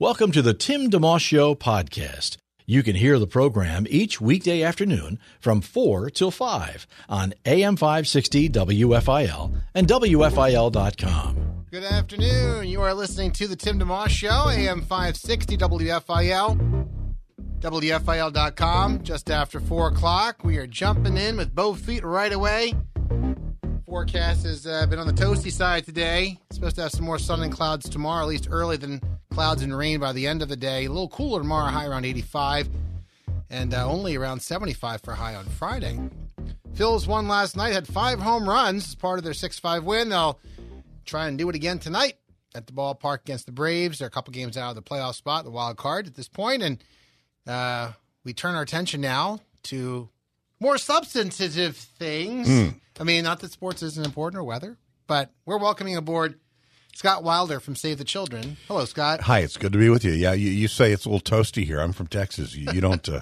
[0.00, 2.36] Welcome to the Tim DeMoss Show podcast.
[2.66, 8.48] You can hear the program each weekday afternoon from 4 till 5 on AM 560
[8.48, 11.64] WFIL and WFIL.com.
[11.72, 12.68] Good afternoon.
[12.68, 16.86] You are listening to the Tim DeMoss Show, AM 560 WFIL,
[17.58, 19.02] WFIL.com.
[19.02, 22.72] Just after 4 o'clock, we are jumping in with both feet right away.
[23.88, 26.38] Forecast has uh, been on the toasty side today.
[26.50, 29.62] It's Supposed to have some more sun and clouds tomorrow, at least early than clouds
[29.62, 30.84] and rain by the end of the day.
[30.84, 32.68] A little cooler tomorrow, high around 85,
[33.48, 35.98] and uh, only around 75 for high on Friday.
[36.74, 40.10] Phils won last night, had five home runs as part of their 6 5 win.
[40.10, 40.38] They'll
[41.06, 42.16] try and do it again tonight
[42.54, 44.00] at the ballpark against the Braves.
[44.00, 46.62] They're a couple games out of the playoff spot, the wild card at this point,
[46.62, 46.84] and
[47.46, 50.10] uh, we turn our attention now to
[50.60, 52.74] more substantive things.
[53.00, 56.38] I mean, not that sports isn't important or weather, but we're welcoming aboard
[56.98, 58.56] Scott Wilder from Save the Children.
[58.66, 59.20] Hello, Scott.
[59.20, 60.10] Hi, it's good to be with you.
[60.10, 61.78] Yeah, you, you say it's a little toasty here.
[61.78, 62.56] I'm from Texas.
[62.56, 63.20] You, you don't uh,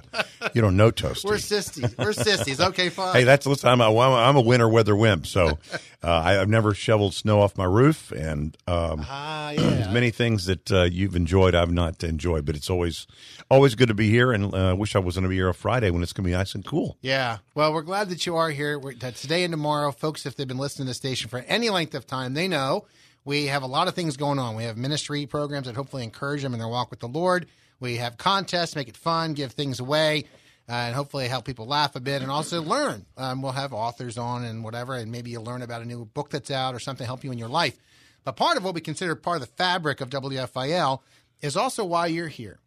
[0.55, 1.27] you don't know toasty.
[1.27, 1.95] We're sissies.
[1.99, 2.59] We're sissies.
[2.59, 3.15] Okay, fine.
[3.15, 3.69] hey, that's listen.
[3.69, 5.59] I'm a, I'm a winter weather wimp, so
[6.03, 9.93] uh, I, I've never shoveled snow off my roof, and um, ah, there's yeah.
[9.93, 11.55] many things that uh, you've enjoyed.
[11.55, 13.07] I've not enjoyed, but it's always
[13.51, 14.33] always good to be here.
[14.33, 16.31] And uh, wish I was going to be here on Friday when it's going to
[16.31, 16.97] be nice and cool.
[17.03, 17.41] Yeah.
[17.55, 18.79] Well, we're glad that you are here.
[18.79, 21.95] We're, today and tomorrow, folks, if they've been listening to the station for any length
[21.95, 22.87] of time, they know
[23.27, 24.55] we have a lot of things going on.
[24.57, 27.47] We have ministry programs that hopefully encourage them in their walk with the Lord.
[27.81, 30.25] We have contests, make it fun, give things away,
[30.69, 33.05] uh, and hopefully help people laugh a bit and also learn.
[33.19, 36.31] Um, we'll have authors on and whatever, and maybe you'll learn about a new book
[36.31, 37.77] that's out or something to help you in your life.
[38.25, 41.01] But part of what we consider part of the fabric of WFIL
[41.43, 42.61] is also why you're here.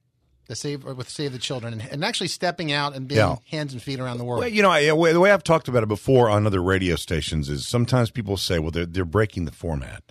[0.48, 3.36] To save with Save the Children and, and actually stepping out and being Yeah.
[3.52, 4.40] hands and feet around the world.
[4.40, 7.50] Well, you know, I, the way I've talked about it before on other radio stations
[7.50, 10.02] is sometimes people say, well, they're, they're breaking the format.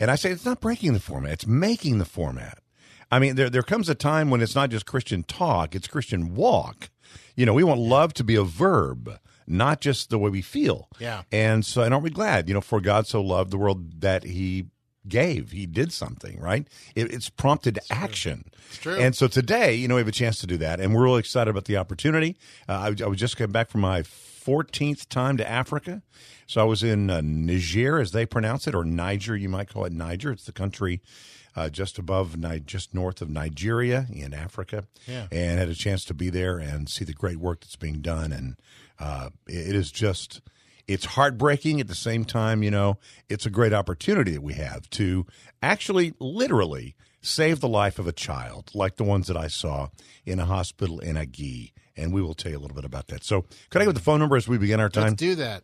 [0.00, 2.58] And I say, it's not breaking the format, it's making the format.
[3.10, 6.34] I mean, there, there comes a time when it's not just Christian talk, it's Christian
[6.34, 6.90] walk.
[7.36, 10.88] You know, we want love to be a verb, not just the way we feel.
[10.98, 11.22] Yeah.
[11.30, 14.24] And so, and aren't we glad, you know, for God so loved the world that
[14.24, 14.66] he
[15.06, 16.66] gave, he did something, right?
[16.94, 18.46] It, it's prompted action.
[18.68, 18.96] It's true.
[18.96, 21.20] And so today, you know, we have a chance to do that, and we're really
[21.20, 22.36] excited about the opportunity.
[22.68, 24.02] Uh, I, I was just coming back from my
[24.44, 26.02] 14th time to Africa.
[26.46, 29.84] So I was in uh, Niger, as they pronounce it, or Niger, you might call
[29.84, 30.32] it Niger.
[30.32, 31.00] It's the country
[31.56, 34.86] uh, just above, just north of Nigeria in Africa.
[35.06, 35.26] Yeah.
[35.30, 38.32] And had a chance to be there and see the great work that's being done.
[38.32, 38.56] And
[38.98, 40.40] uh, it it is just,
[40.86, 44.90] it's heartbreaking at the same time, you know, it's a great opportunity that we have
[44.90, 45.26] to
[45.62, 49.88] actually, literally, save the life of a child like the ones that I saw
[50.26, 51.72] in a hospital in Agui.
[51.96, 53.24] And we will tell you a little bit about that.
[53.24, 55.04] So, could I get the phone number as we begin our time?
[55.04, 55.62] Let's do that.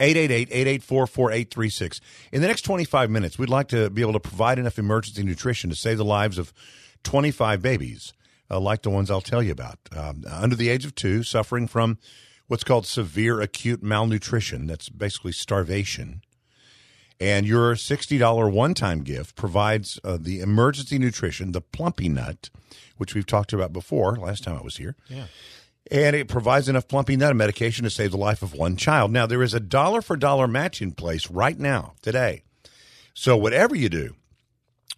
[0.00, 2.00] 888-884-4836.
[2.32, 5.70] In the next 25 minutes, we'd like to be able to provide enough emergency nutrition
[5.70, 6.52] to save the lives of
[7.04, 8.12] 25 babies,
[8.50, 9.78] uh, like the ones I'll tell you about.
[9.96, 11.98] Um, under the age of two, suffering from
[12.46, 14.66] what's called severe acute malnutrition.
[14.66, 16.22] That's basically starvation.
[17.18, 22.50] And your $60 one time gift provides uh, the emergency nutrition, the Plumpy Nut,
[22.98, 24.96] which we've talked about before last time I was here.
[25.08, 25.26] Yeah.
[25.90, 29.12] And it provides enough Plumpy Nut medication to save the life of one child.
[29.12, 32.42] Now, there is a dollar for dollar match in place right now, today.
[33.14, 34.14] So, whatever you do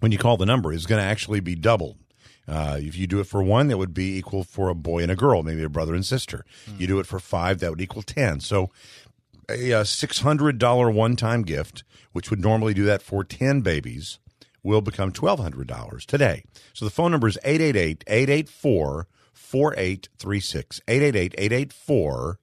[0.01, 1.99] when you call the number is going to actually be doubled.
[2.49, 5.13] Uh, if you do it for one, that would be equal for a boy and
[5.13, 6.47] a girl, maybe a brother and sister.
[6.79, 8.41] You do it for five, that would equal 10.
[8.41, 8.71] So,
[9.49, 14.19] a, uh $600 one time gift, which would normally do that for 10 babies,
[14.63, 16.45] will become $1,200 today.
[16.73, 20.81] So the phone number is 888 884 4836.
[20.87, 22.39] 888 884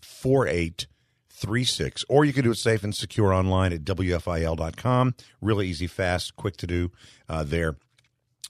[0.00, 2.04] 4836.
[2.08, 5.14] Or you can do it safe and secure online at WFIL.com.
[5.40, 6.90] Really easy, fast, quick to do
[7.28, 7.76] uh, there.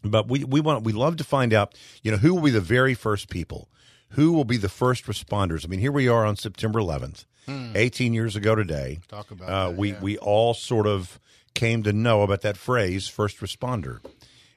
[0.02, 2.60] But we, we want we love to find out, you know, who will be the
[2.60, 3.70] very first people?
[4.10, 5.64] Who will be the first responders?
[5.64, 9.00] I mean, here we are on September 11th, 18 years ago today.
[9.08, 10.00] Talk about uh, that, we yeah.
[10.00, 11.18] we all sort of
[11.54, 14.00] came to know about that phrase, first responder.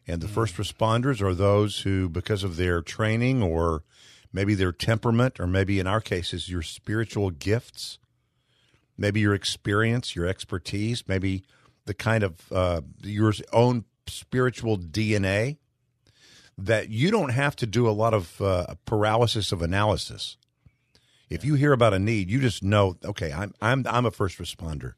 [0.08, 3.84] And the first responders are those who, because of their training or
[4.32, 8.00] maybe their temperament, or maybe in our cases, your spiritual gifts,
[8.98, 11.44] maybe your experience, your expertise, maybe
[11.86, 15.58] the kind of uh, your own spiritual DNA,
[16.58, 20.38] that you don't have to do a lot of uh, paralysis of analysis.
[21.30, 24.38] If you hear about a need, you just know, okay, I'm I'm I'm a first
[24.38, 24.94] responder.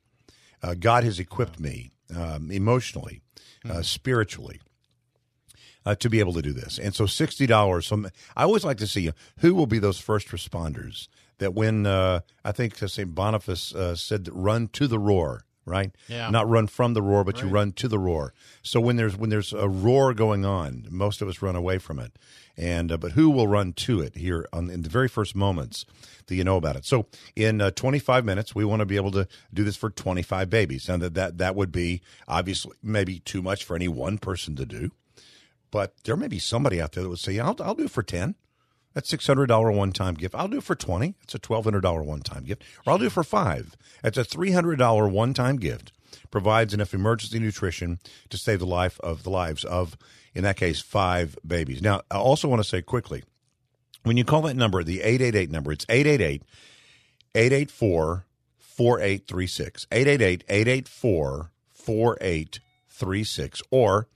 [0.62, 3.22] Uh, God has equipped me um, emotionally,
[3.68, 4.60] uh, spiritually,
[5.86, 6.78] uh, to be able to do this.
[6.78, 7.88] And so, sixty dollars.
[7.88, 8.06] So
[8.36, 11.08] I always like to see who will be those first responders
[11.40, 15.92] that when uh, I think Saint Boniface uh, said, that "Run to the roar." Right,
[16.08, 16.30] Yeah.
[16.32, 18.34] not run from the roar, but you run to the roar.
[18.64, 22.00] So when there's when there's a roar going on, most of us run away from
[22.00, 22.12] it.
[22.58, 25.86] And uh, but who will run to it here on in the very first moments
[26.26, 26.86] that you know about it?
[26.86, 27.06] So
[27.36, 30.90] in uh, 25 minutes, we want to be able to do this for 25 babies,
[30.90, 34.66] and that that that would be obviously maybe too much for any one person to
[34.66, 34.92] do.
[35.72, 37.92] But there may be somebody out there that would say, yeah, I'll, I'll do it
[37.92, 38.34] for 10.
[38.94, 40.36] That's $600 one time gift.
[40.36, 41.16] I'll do it for 20.
[41.24, 42.64] It's a $1,200 one time gift.
[42.86, 43.76] Or I'll do it for five.
[44.04, 45.92] It's a $300 one time gift.
[46.32, 48.00] Provides enough emergency nutrition
[48.30, 49.98] to save the life of the lives of,
[50.34, 51.82] in that case, five babies.
[51.82, 53.24] Now, I also want to say quickly
[54.04, 56.44] when you call that number, the 888 number, it's 888
[57.36, 58.26] 884
[58.58, 59.88] 4836.
[59.92, 63.62] 888 884 4836.
[63.72, 64.08] Or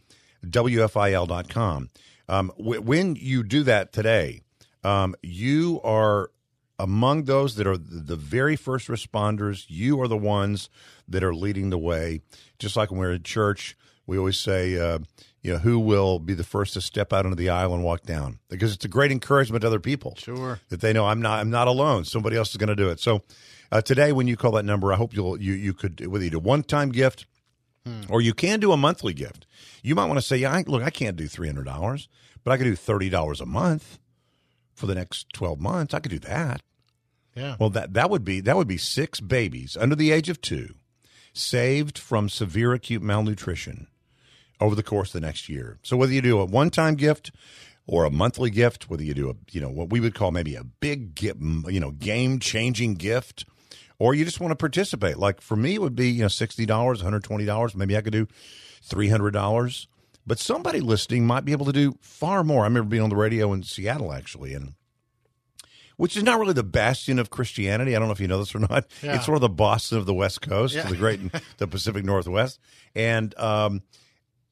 [0.46, 1.90] WFIL.com.
[2.30, 4.43] Um, when you do that today,
[4.84, 6.32] um, you are
[6.80, 9.66] among those that are the very first responders.
[9.68, 10.70] You are the ones
[11.08, 12.22] that are leading the way.
[12.60, 15.00] Just like when we're in church, we always say, uh,
[15.42, 18.04] you know, who will be the first to step out into the aisle and walk
[18.04, 18.40] down?
[18.50, 20.16] Because it's a great encouragement to other people.
[20.18, 20.60] Sure.
[20.70, 22.06] That they know I'm not I'm not alone.
[22.06, 23.00] Somebody else is going to do it.
[23.00, 23.22] So
[23.72, 26.32] uh, today, when you call that number, I hope you'll you you could whether you
[26.32, 27.26] do one time gift
[28.10, 29.46] or you can do a monthly gift.
[29.82, 32.08] You might want to say, yeah, I, look, I can't do three hundred dollars,
[32.44, 34.00] but I could do thirty dollars a month
[34.76, 35.94] for the next twelve months.
[35.94, 36.62] I could do that.
[37.36, 37.56] Yeah.
[37.60, 40.76] Well, that that would be that would be six babies under the age of two
[41.34, 43.88] saved from severe acute malnutrition
[44.60, 45.80] over the course of the next year.
[45.82, 47.32] So whether you do a one-time gift
[47.88, 50.56] or a monthly gift, whether you do a you know what we would call maybe
[50.56, 53.46] a big you know game-changing gift,
[54.00, 55.18] or you just want to participate.
[55.18, 57.76] Like for me, it would be you know sixty dollars, one hundred twenty dollars.
[57.76, 58.28] Maybe I could do
[58.84, 59.88] three hundred dollars.
[60.26, 62.62] But somebody listening might be able to do far more.
[62.62, 64.74] I remember being on the radio in Seattle actually, and
[65.98, 67.96] which is not really the bastion of Christianity.
[67.96, 68.86] I don't know if you know this or not.
[69.02, 69.16] Yeah.
[69.16, 70.84] It's sort of the Boston of the West Coast, Yeah.
[70.88, 71.20] the great,
[71.58, 72.60] the Pacific Northwest.
[72.96, 73.82] And um,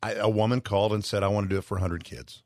[0.04, 2.44] I, a woman called and said, "I want to do it for 100 kids."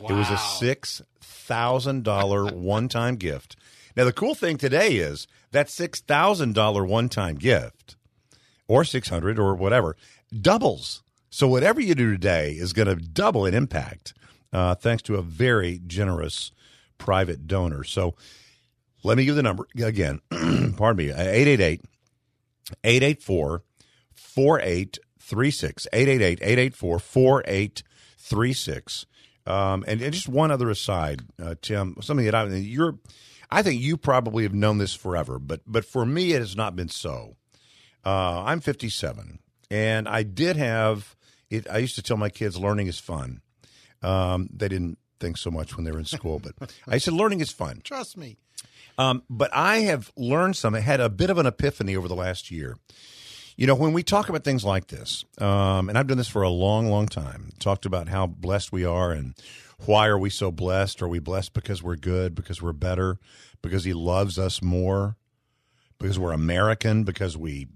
[0.00, 3.54] It was a six thousand dollar one time gift.
[3.96, 7.96] Now the cool thing today is that six thousand dollar one time gift,
[8.66, 9.96] or six hundred or whatever,
[10.40, 11.02] doubles.
[11.34, 14.12] So whatever you do today is going to double in impact,
[14.52, 16.52] uh, thanks to a very generous
[16.98, 17.84] private donor.
[17.84, 18.16] So
[19.02, 20.20] let me give the number again.
[20.76, 21.80] pardon me, 888
[22.84, 23.62] 884
[24.14, 25.86] 4836.
[25.90, 29.06] 888 884 4836.
[29.46, 32.98] Um, and, and just one other aside, uh, Tim, something that I you're,
[33.50, 36.76] I think you probably have known this forever, but but for me it has not
[36.76, 37.36] been so.
[38.04, 39.38] Uh, I'm 57,
[39.70, 41.16] and I did have
[41.52, 41.66] it.
[41.70, 43.40] I used to tell my kids learning is fun.
[44.02, 47.40] Um, they didn't think so much when they were in school, but I said learning
[47.40, 47.80] is fun.
[47.84, 48.36] Trust me.
[48.98, 50.74] Um, but I have learned some.
[50.74, 52.76] I had a bit of an epiphany over the last year.
[53.56, 56.42] You know, when we talk about things like this, um, and I've done this for
[56.42, 59.34] a long, long time, talked about how blessed we are and
[59.84, 61.02] why are we so blessed?
[61.02, 63.18] Are we blessed because we're good, because we're better,
[63.62, 65.16] because He loves us more,
[65.98, 67.68] because we're American, because we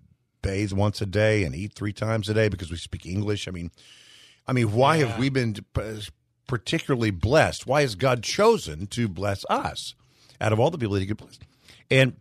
[0.47, 3.49] bathe once a day and eat three times a day, because we speak English?
[3.49, 3.71] I mean,
[4.47, 5.57] I mean, why have we been
[6.47, 7.67] particularly blessed?
[7.67, 9.95] Why has God chosen to bless us
[10.41, 11.39] out of all the people that He could bless?
[11.91, 12.17] And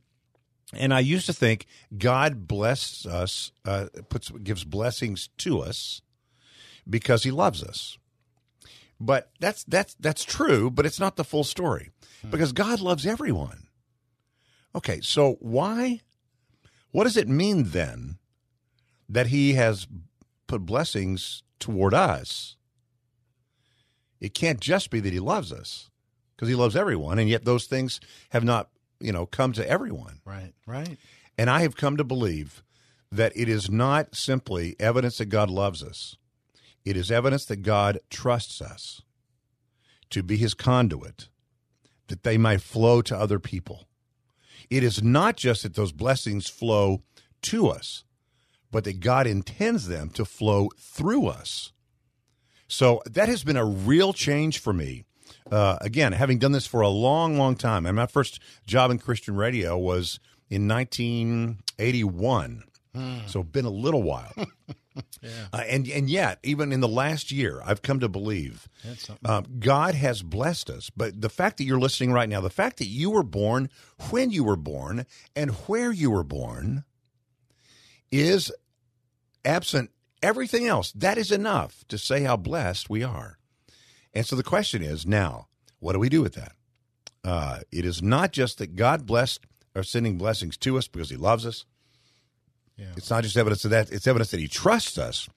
[0.73, 1.67] and I used to think
[1.97, 6.01] God blesses us, uh, puts gives blessings to us
[6.89, 7.97] because He loves us.
[8.99, 11.91] But that's that's that's true, but it's not the full story
[12.29, 13.67] because God loves everyone.
[14.73, 16.01] Okay, so why?
[16.95, 18.19] What does it mean then
[19.09, 19.85] that He has
[20.47, 22.55] put blessings toward us?
[24.21, 25.89] It can't just be that He loves us
[26.33, 27.99] because He loves everyone, and yet those things
[28.29, 28.69] have not,
[29.01, 30.21] you know, come to everyone.
[30.23, 30.53] Right.
[30.65, 30.97] Right.
[31.37, 32.63] And I have come to believe
[33.11, 36.15] that it is not simply evidence that God loves us,
[36.85, 39.01] it is evidence that God trusts us
[40.11, 41.27] to be his conduit,
[42.07, 43.85] that they might flow to other people.
[44.69, 47.01] It is not just that those blessings flow
[47.43, 48.03] to us,
[48.71, 51.71] but that God intends them to flow through us.
[52.67, 55.05] So that has been a real change for me.
[55.51, 58.97] Uh, again, having done this for a long, long time, and my first job in
[58.97, 60.19] Christian radio was
[60.49, 62.63] in 1981.
[63.27, 64.33] So been a little while.
[65.51, 68.67] Uh, and and yet, even in the last year, I've come to believe
[69.25, 70.89] uh, God has blessed us.
[70.89, 73.69] But the fact that you're listening right now, the fact that you were born
[74.11, 76.83] when you were born and where you were born,
[78.11, 78.51] is
[79.43, 80.91] absent everything else.
[80.93, 83.37] That is enough to say how blessed we are.
[84.13, 85.47] And so the question is now,
[85.79, 86.53] what do we do with that?
[87.23, 91.17] Uh, it is not just that God blessed or sending blessings to us because He
[91.17, 91.65] loves us.
[92.77, 92.87] Yeah.
[92.97, 95.27] It's not just evidence of that; it's evidence that He trusts us.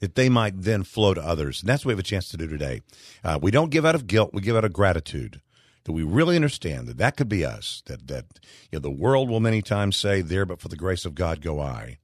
[0.00, 2.36] That they might then flow to others, and that's what we have a chance to
[2.36, 2.82] do today.
[3.24, 5.40] Uh, we don't give out of guilt; we give out of gratitude.
[5.84, 7.82] That we really understand that that could be us.
[7.86, 8.24] That that
[8.70, 11.40] you know, the world will many times say, "There, but for the grace of God,
[11.40, 11.98] go I."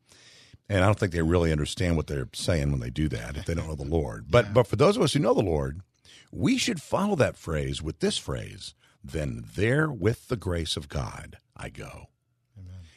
[0.69, 3.45] And I don't think they really understand what they're saying when they do that if
[3.45, 4.27] they don't know the Lord.
[4.31, 4.53] But yeah.
[4.53, 5.83] but for those of us who know the Lord,
[6.31, 8.75] we should follow that phrase with this phrase,
[9.05, 12.09] then there with the grace of God I go.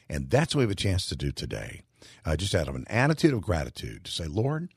[0.09, 1.81] And that's what we have a chance to do today.
[2.24, 4.69] Uh, just out of an attitude of gratitude to say, Lord,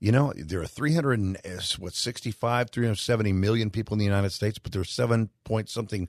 [0.00, 1.38] you know, there are 300
[1.78, 6.08] what 65, 370 million people in the United States, but there's 7 point something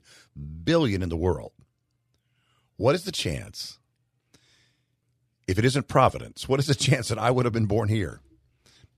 [0.64, 1.52] billion in the world.
[2.76, 3.78] What is the chance
[5.46, 8.20] if it isn't providence, what is the chance that I would have been born here?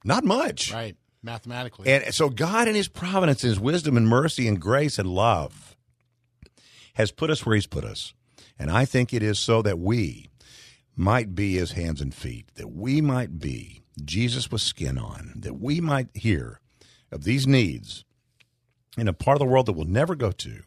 [0.04, 0.72] Not much.
[0.72, 0.96] Right.
[1.22, 1.92] Mathematically.
[1.92, 5.76] And so God in his providence, his wisdom and mercy and grace and love
[6.94, 8.14] has put us where he's put us.
[8.59, 10.31] And I think it is so that we
[10.97, 15.61] might be his hands and feet, that we might be Jesus with skin on, that
[15.61, 16.61] we might hear
[17.12, 18.05] of these needs
[18.97, 20.62] in a part of the world that we'll never go to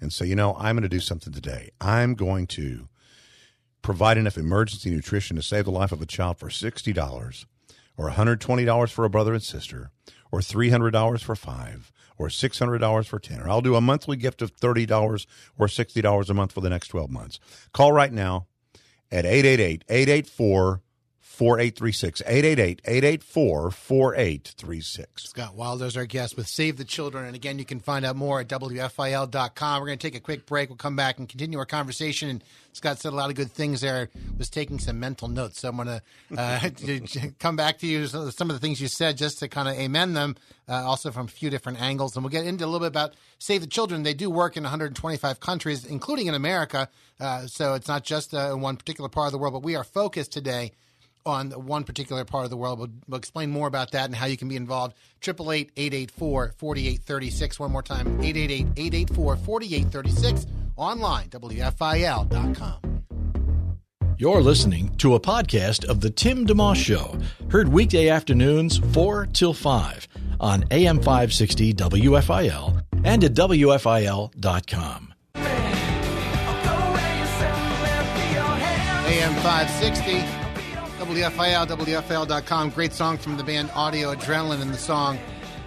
[0.00, 1.70] and say, you know, I'm going to do something today.
[1.80, 2.88] I'm going to
[3.82, 7.44] provide enough emergency nutrition to save the life of a child for $60
[7.96, 9.90] or $120 for a brother and sister
[10.32, 14.54] or $300 for five or $600 for 10 or I'll do a monthly gift of
[14.56, 15.26] $30
[15.58, 17.40] or $60 a month for the next 12 months.
[17.72, 18.46] Call right now
[19.10, 20.82] at 888 884
[21.34, 22.22] 4836.
[22.26, 25.24] 888 884 4836.
[25.24, 27.26] Scott Wilder's our guest with Save the Children.
[27.26, 29.80] And again, you can find out more at WFIL.com.
[29.80, 30.68] We're going to take a quick break.
[30.68, 32.30] We'll come back and continue our conversation.
[32.30, 35.60] And Scott said a lot of good things there, was taking some mental notes.
[35.60, 36.00] So I'm going
[36.36, 39.68] uh, to come back to you, some of the things you said, just to kind
[39.68, 40.36] of amend them,
[40.68, 42.14] uh, also from a few different angles.
[42.14, 44.04] And we'll get into a little bit about Save the Children.
[44.04, 46.88] They do work in 125 countries, including in America.
[47.18, 49.74] Uh, so it's not just uh, in one particular part of the world, but we
[49.74, 50.72] are focused today
[51.26, 52.78] on one particular part of the world.
[52.78, 54.94] We'll, we'll explain more about that and how you can be involved.
[55.22, 57.58] 888-884-4836.
[57.58, 60.46] One more time, 888-884-4836.
[60.76, 62.76] Online, WFIL.com.
[64.16, 67.18] You're listening to a podcast of The Tim DeMoss Show,
[67.50, 70.06] heard weekday afternoons 4 till 5
[70.38, 75.10] on AM 560 WFIL and at WFIL.com.
[79.06, 80.43] AM 560
[81.14, 82.70] WFIL, WFIL.com.
[82.70, 85.16] Great song from the band Audio Adrenaline and the song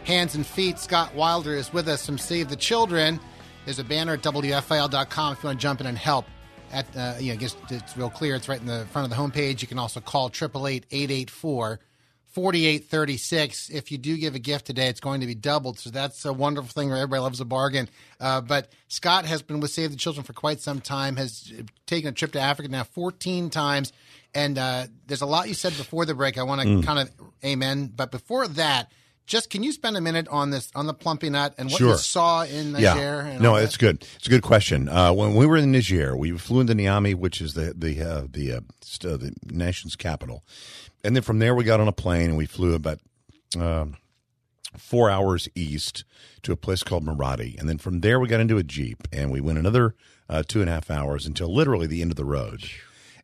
[0.03, 0.77] Hands and Feet.
[0.77, 3.17] Scott Wilder is with us from Save the Children.
[3.63, 6.25] There's a banner at WFIL.com if you want to jump in and help.
[6.73, 8.35] At uh, you know, I guess it's real clear.
[8.35, 9.61] It's right in the front of the homepage.
[9.61, 13.69] You can also call 888 4836.
[13.69, 15.79] If you do give a gift today, it's going to be doubled.
[15.79, 17.87] So that's a wonderful thing where everybody loves a bargain.
[18.19, 21.53] Uh, but Scott has been with Save the Children for quite some time, has
[21.85, 23.93] taken a trip to Africa now 14 times.
[24.37, 26.37] And uh, there's a lot you said before the break.
[26.37, 26.83] I want to mm.
[26.83, 27.11] kind of
[27.43, 27.91] amen.
[27.95, 28.91] But before that,
[29.25, 31.89] just can you spend a minute on this on the plumpy nut and what sure.
[31.89, 32.83] you saw in Niger?
[32.83, 33.39] Yeah.
[33.39, 34.05] no, it's good.
[34.15, 34.89] It's a good question.
[34.89, 38.27] Uh, when we were in Niger, we flew into Niamey, which is the the uh,
[38.31, 38.59] the uh,
[39.01, 40.43] the nation's capital,
[41.03, 42.99] and then from there we got on a plane and we flew about
[43.59, 43.97] um,
[44.77, 46.03] four hours east
[46.43, 49.31] to a place called Maradi, and then from there we got into a jeep and
[49.31, 49.95] we went another
[50.29, 52.69] uh, two and a half hours until literally the end of the road.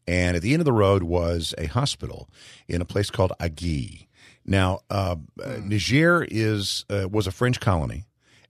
[0.08, 2.30] And at the end of the road was a hospital
[2.68, 4.08] in a place called Agui.
[4.46, 5.66] Now, uh, mm.
[5.66, 8.06] Niger is uh, was a French colony,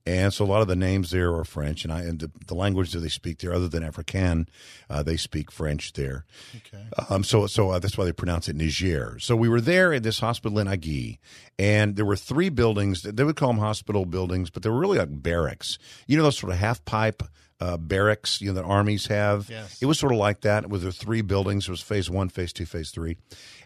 [0.06, 2.54] and so a lot of the names there are French, and, I, and the, the,
[2.54, 4.48] language that they speak there, other than African,
[4.90, 6.26] uh, they speak French there.
[6.56, 6.84] Okay.
[7.08, 9.18] Um, so so uh, that's why they pronounce it Niger.
[9.18, 11.18] So we were there at this hospital in Agui,
[11.58, 13.02] and there were three buildings.
[13.02, 15.78] They would call them hospital buildings, but they were really like barracks.
[16.06, 17.22] You know those sort of half pipe
[17.60, 19.48] uh, barracks, you know, that armies have.
[19.48, 19.80] Yes.
[19.80, 20.64] It was sort of like that.
[20.64, 21.68] It was there three buildings.
[21.68, 23.16] It was phase one, phase two, phase three.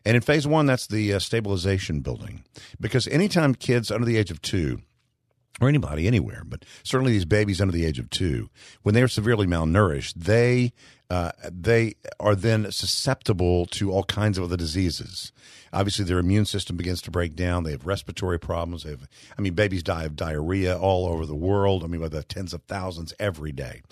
[0.04, 2.45] And in phase one, that's the uh, stabilization building.
[2.80, 4.83] Because anytime kids under the age of two,
[5.60, 8.48] or anybody anywhere, but certainly these babies under the age of two,
[8.82, 10.72] when they are severely malnourished, they
[11.10, 15.32] uh, they are then susceptible to all kinds of other diseases.
[15.72, 17.62] Obviously, their immune system begins to break down.
[17.62, 18.82] They have respiratory problems.
[18.82, 21.82] They have, I mean, babies die of diarrhea all over the world.
[21.82, 23.82] I mean, by the tens of thousands every day.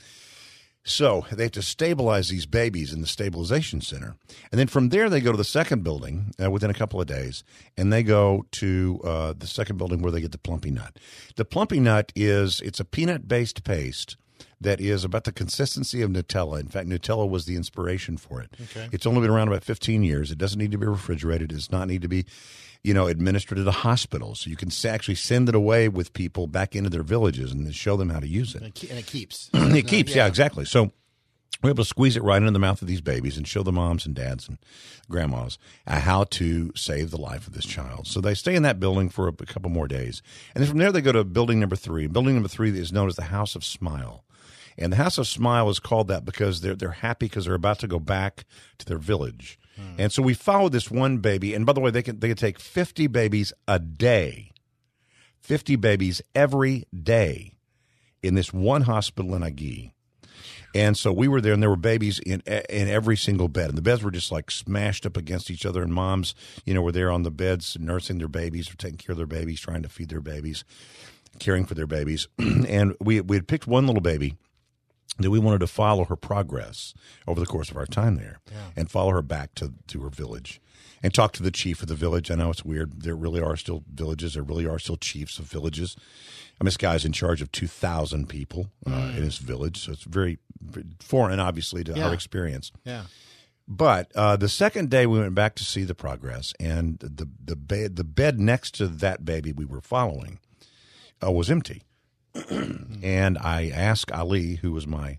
[0.89, 4.15] So they have to stabilize these babies in the stabilization center,
[4.53, 7.09] and then from there they go to the second building uh, within a couple of
[7.09, 7.43] days,
[7.77, 10.97] and they go to uh, the second building where they get the plumpy nut.
[11.35, 14.17] The plumpy nut is it's a peanut based paste
[14.61, 16.61] that is about the consistency of Nutella.
[16.61, 18.51] In fact, Nutella was the inspiration for it.
[18.63, 18.89] Okay.
[18.93, 20.31] It's only been around about 15 years.
[20.31, 21.51] It doesn't need to be refrigerated.
[21.51, 22.25] It does not need to be,
[22.87, 24.37] you know, administered at a hospital.
[24.37, 27.97] So you can actually send it away with people back into their villages and show
[27.97, 28.63] them how to use it.
[28.63, 29.51] And it, ke- it keeps.
[29.55, 30.29] it keeps, yeah.
[30.29, 30.65] exactly.
[30.65, 30.93] So
[31.65, 33.73] we're able to squeeze it right into the mouth of these babies and show the
[33.73, 34.59] moms and dads and
[35.11, 38.07] grandmas uh, how to save the life of this child.
[38.07, 40.23] So they stay in that building for a, a couple more days.
[40.55, 42.07] And then from there, they go to building number three.
[42.07, 44.23] Building number three is known as the House of Smile.
[44.79, 47.79] And the House of Smile is called that because they're, they're happy because they're about
[47.81, 48.45] to go back
[48.79, 49.59] to their village.
[49.77, 50.01] Hmm.
[50.01, 51.55] And so we followed this one baby.
[51.55, 54.53] And by the way, they can, they can take 50 babies a day,
[55.41, 57.57] 50 babies every day
[58.23, 59.93] in this one hospital in Agui.
[60.75, 63.79] And so we were there, and there were babies in in every single bed, and
[63.79, 65.83] the beds were just like smashed up against each other.
[65.83, 66.35] And moms,
[66.67, 69.27] you know, were there on the beds nursing their babies, or taking care of their
[69.27, 70.65] babies, trying to feed their babies,
[71.39, 72.29] caring for their babies.
[72.39, 74.37] and we we had picked one little baby
[75.19, 76.95] that we wanted to follow her progress
[77.27, 78.39] over the course of our time there,
[78.77, 80.61] and follow her back to to her village.
[81.03, 82.31] And talk to the chief of the village.
[82.31, 83.03] I know it's weird.
[83.03, 84.35] There really are still villages.
[84.35, 85.95] There really are still chiefs of villages.
[86.59, 89.79] I mean, this guy's in charge of 2,000 people uh, in his village.
[89.85, 92.07] So it's very, very foreign, obviously, to Yeah.
[92.09, 92.73] our experience.
[92.85, 93.05] Yeah.
[93.69, 97.57] But uh, the second day, we went back to see the progress, and the the
[97.57, 100.39] bed the bed next to that baby we were following
[101.25, 101.83] uh, was empty.
[103.03, 105.19] and I asked Ali, who was my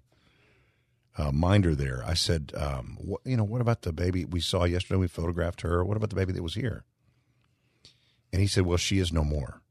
[1.17, 4.65] uh, minder there, I said, um, what, you know, what about the baby we saw
[4.65, 4.99] yesterday?
[4.99, 5.83] We photographed her.
[5.83, 6.83] What about the baby that was here?
[8.31, 9.61] And he said, well, she is no more.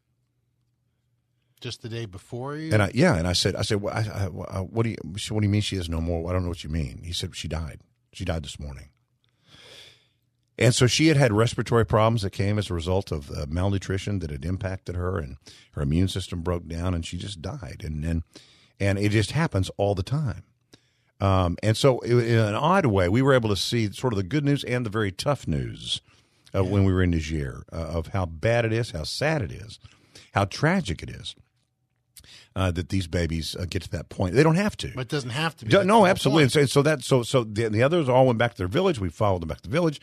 [1.60, 2.72] Just the day before you.
[2.72, 5.40] And I, yeah, and I said, I said, well, I, I, what do you, what
[5.40, 6.28] do you mean she is no more?
[6.28, 7.02] I don't know what you mean.
[7.04, 7.80] He said she died.
[8.12, 8.90] She died this morning.
[10.58, 14.20] And so she had had respiratory problems that came as a result of uh, malnutrition
[14.20, 15.36] that had impacted her, and
[15.72, 17.82] her immune system broke down, and she just died.
[17.84, 18.22] And and
[18.80, 20.44] and it just happens all the time.
[21.20, 24.22] Um, and so, in an odd way, we were able to see sort of the
[24.22, 26.00] good news and the very tough news
[26.52, 29.52] of when we were in Niger uh, of how bad it is, how sad it
[29.52, 29.78] is,
[30.34, 31.34] how tragic it is
[32.54, 34.34] uh, that these babies uh, get to that point.
[34.34, 34.92] They don't have to.
[34.94, 35.84] but it doesn't have to be.
[35.84, 36.44] No, absolutely.
[36.44, 38.98] And so, so that so so the, the others all went back to their village.
[38.98, 40.00] We followed them back to the village,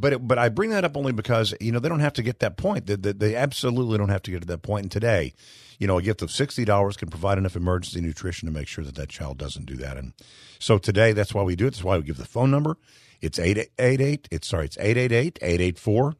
[0.00, 2.22] but it, but I bring that up only because you know they don't have to
[2.22, 2.86] get that point.
[2.86, 4.84] They, they, they absolutely don't have to get to that point.
[4.84, 5.34] And today,
[5.78, 8.84] you know, a gift of sixty dollars can provide enough emergency nutrition to make sure
[8.84, 9.96] that that child doesn't do that.
[9.96, 10.12] And
[10.58, 11.70] so today, that's why we do it.
[11.70, 12.76] That's why we give the phone number.
[13.20, 14.28] It's eight eight eight.
[14.30, 16.14] It's sorry, it's 888-884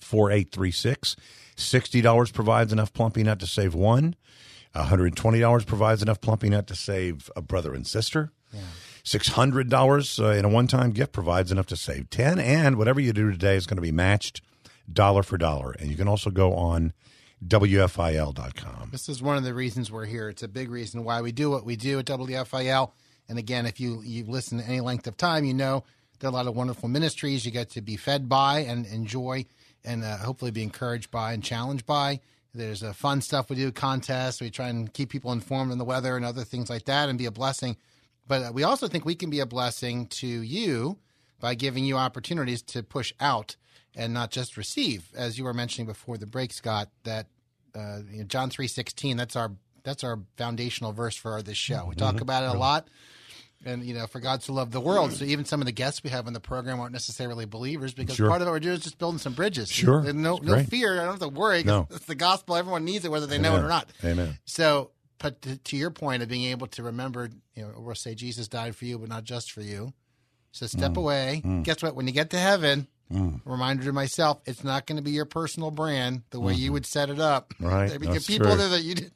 [0.00, 1.16] 4836.
[1.56, 4.14] $60 provides enough plumpy nut to save one.
[4.74, 8.32] $120 provides enough plumpy nut to save a brother and sister.
[9.04, 12.38] $600 uh, in a one time gift provides enough to save 10.
[12.38, 14.42] And whatever you do today is going to be matched
[14.92, 15.72] dollar for dollar.
[15.72, 16.92] And you can also go on
[17.46, 18.90] WFIL.com.
[18.92, 20.28] This is one of the reasons we're here.
[20.28, 22.90] It's a big reason why we do what we do at WFIL.
[23.28, 25.84] And again, if you you listen to any length of time, you know
[26.18, 29.46] there are a lot of wonderful ministries you get to be fed by and enjoy,
[29.84, 32.20] and uh, hopefully be encouraged by and challenged by.
[32.52, 34.40] There's uh, fun stuff we do, contests.
[34.40, 37.18] We try and keep people informed on the weather and other things like that, and
[37.18, 37.76] be a blessing.
[38.30, 40.98] But uh, we also think we can be a blessing to you
[41.40, 43.56] by giving you opportunities to push out
[43.96, 46.90] and not just receive, as you were mentioning before the break, Scott.
[47.02, 47.26] That
[47.74, 49.16] uh, you know, John three sixteen.
[49.16, 49.50] That's our
[49.82, 51.86] that's our foundational verse for this show.
[51.88, 52.86] We talk about it a lot,
[53.64, 55.12] and you know, for God to love the world.
[55.12, 58.14] So even some of the guests we have on the program aren't necessarily believers because
[58.14, 58.28] Sure.
[58.28, 59.72] part of what we're doing is just building some bridges.
[59.72, 60.06] Sure.
[60.06, 60.92] And no no fear.
[60.92, 61.64] I don't have to worry.
[61.64, 61.88] No.
[61.90, 62.54] it's the gospel.
[62.54, 63.90] Everyone needs it, whether they know it or not.
[64.04, 64.38] Amen.
[64.44, 68.14] So, but to, to your point of being able to remember, you know, or say
[68.16, 69.92] Jesus died for you, but not just for you.
[70.50, 70.68] So Mm.
[70.70, 71.42] step away.
[71.62, 71.94] Guess what?
[71.94, 72.88] When you get to heaven,
[73.44, 76.86] reminder to myself, it's not going to be your personal brand the way you would
[76.86, 77.54] set it up.
[77.54, 77.66] Mm-hmm.
[77.66, 78.00] Right.
[78.00, 78.56] That's people true.
[78.56, 79.12] there that you did.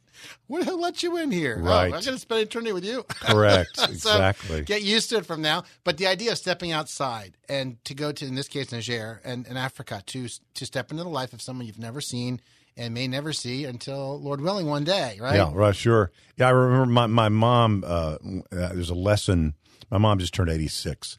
[0.46, 1.56] What hell let you in here?
[1.60, 1.84] Oh, Right.
[1.86, 3.02] I'm going to spend eternity with you.
[3.08, 3.70] Correct.
[3.76, 4.62] So exactly.
[4.62, 5.64] get used to it from now.
[5.82, 9.46] But the idea of stepping outside and to go to, in this case, Niger and,
[9.46, 12.40] and Africa, to to step into the life of someone you've never seen
[12.76, 15.36] and may never see until, Lord willing, one day, right?
[15.36, 16.10] Yeah, right, sure.
[16.36, 18.16] Yeah, I remember my, my mom, uh, uh,
[18.50, 19.54] there's a lesson.
[19.90, 21.18] My mom just turned 86.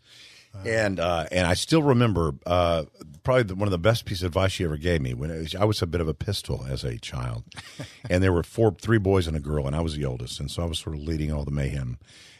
[0.64, 2.86] And uh, and I still remember uh,
[3.24, 5.54] probably the, one of the best pieces of advice she ever gave me when was,
[5.54, 7.44] I was a bit of a pistol as a child,
[8.10, 10.50] and there were four three boys and a girl, and I was the oldest, and
[10.50, 12.00] so I was sort of leading all the mayhem.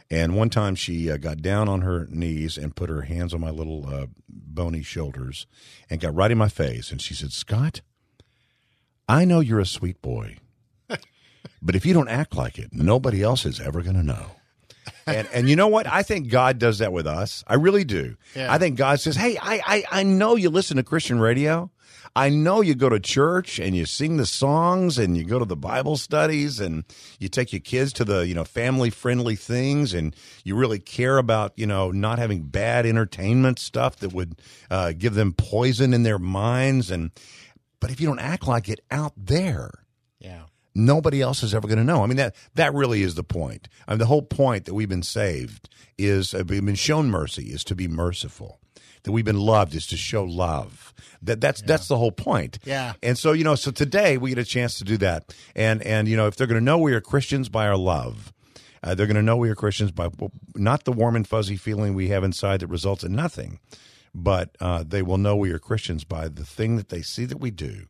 [0.10, 3.42] And one time she uh, got down on her knees and put her hands on
[3.42, 5.46] my little uh, bony shoulders,
[5.90, 7.82] and got right in my face, and she said, "Scott,
[9.08, 10.38] I know you're a sweet boy."
[11.62, 14.28] But if you don't act like it, nobody else is ever going to know.
[15.08, 15.88] and and you know what?
[15.88, 17.44] I think God does that with us.
[17.48, 18.18] I really do.
[18.36, 18.54] Yeah.
[18.54, 21.72] I think God says, "Hey, I, I I know you listen to Christian radio.
[22.18, 25.44] I know you go to church and you sing the songs and you go to
[25.44, 26.86] the Bible studies and
[27.20, 30.16] you take your kids to the, you know, family friendly things and
[30.46, 34.40] you really care about, you know, not having bad entertainment stuff that would
[34.72, 36.90] uh, give them poison in their minds.
[36.90, 37.12] And,
[37.86, 39.72] but if you don't act like it out there,
[40.20, 40.44] Yeah.
[40.74, 42.04] nobody else is ever going to know.
[42.04, 43.68] I mean that that really is the point.
[43.88, 47.46] I mean the whole point that we've been saved is uh, we've been shown mercy
[47.52, 48.60] is to be merciful.
[49.04, 50.92] That we've been loved is to show love.
[51.22, 52.58] That that's that's the whole point.
[52.66, 52.94] Yeah.
[53.04, 55.34] And so you know, so today we get a chance to do that.
[55.56, 58.34] And and you know, if they're going to know we are Christians by our love,
[58.84, 60.10] uh, they're going to know we are Christians by
[60.56, 63.60] not the warm and fuzzy feeling we have inside that results in nothing,
[64.16, 67.40] but uh, they will know we are Christians by the thing that they see that
[67.40, 67.88] we do.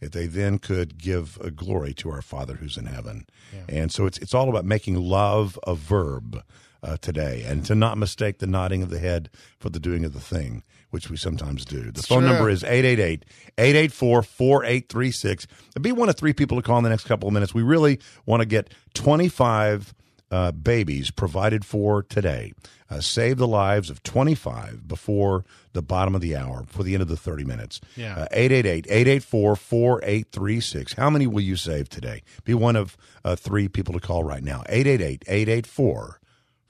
[0.00, 3.26] If they then could give a glory to our Father who's in heaven,
[3.68, 6.44] and so it's it's all about making love a verb
[6.82, 10.12] uh, today, and to not mistake the nodding of the head for the doing of
[10.12, 11.90] the thing, which we sometimes do.
[11.90, 12.28] The phone true.
[12.28, 13.24] number is 888
[13.58, 15.46] 884 4836.
[15.80, 17.52] Be one of three people to call in the next couple of minutes.
[17.52, 19.94] We really want to get 25
[20.30, 22.52] uh, babies provided for today.
[22.90, 27.02] Uh, save the lives of 25 before the bottom of the hour, for the end
[27.02, 27.80] of the 30 minutes.
[27.96, 28.26] Yeah.
[28.30, 30.92] 888 884 4836.
[30.94, 32.22] How many will you save today?
[32.44, 34.62] Be one of uh, three people to call right now.
[34.68, 36.20] 888 884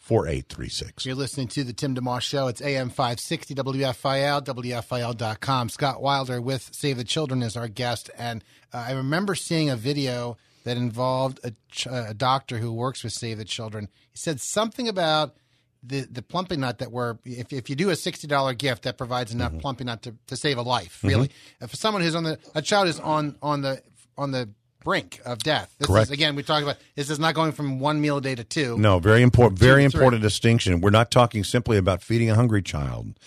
[0.08, 1.04] 4836.
[1.04, 2.48] You're listening to the Tim DeMoss Show.
[2.48, 5.68] It's AM 560 WFIL, WFIL.com.
[5.68, 8.10] Scott Wilder with Save the Children is our guest.
[8.16, 8.42] And
[8.72, 13.12] uh, I remember seeing a video that involved a, ch- a doctor who works with
[13.12, 13.88] Save the Children.
[14.10, 15.34] He said something about
[15.82, 19.32] the, the plumping nut that we're, if, if you do a $60 gift, that provides
[19.32, 19.60] enough Mm-hmm.
[19.60, 21.30] plumping nut to, to save a life, really.
[21.60, 23.82] If someone who's on the, a child is on, on the,
[24.16, 24.50] on the,
[24.84, 25.74] brink of death.
[25.78, 26.04] This Correct.
[26.06, 28.44] is again we talked about this is not going from one meal a day to
[28.44, 28.78] two.
[28.78, 29.58] No, very important.
[29.58, 30.80] Very important distinction.
[30.80, 33.18] We're not talking simply about feeding a hungry child,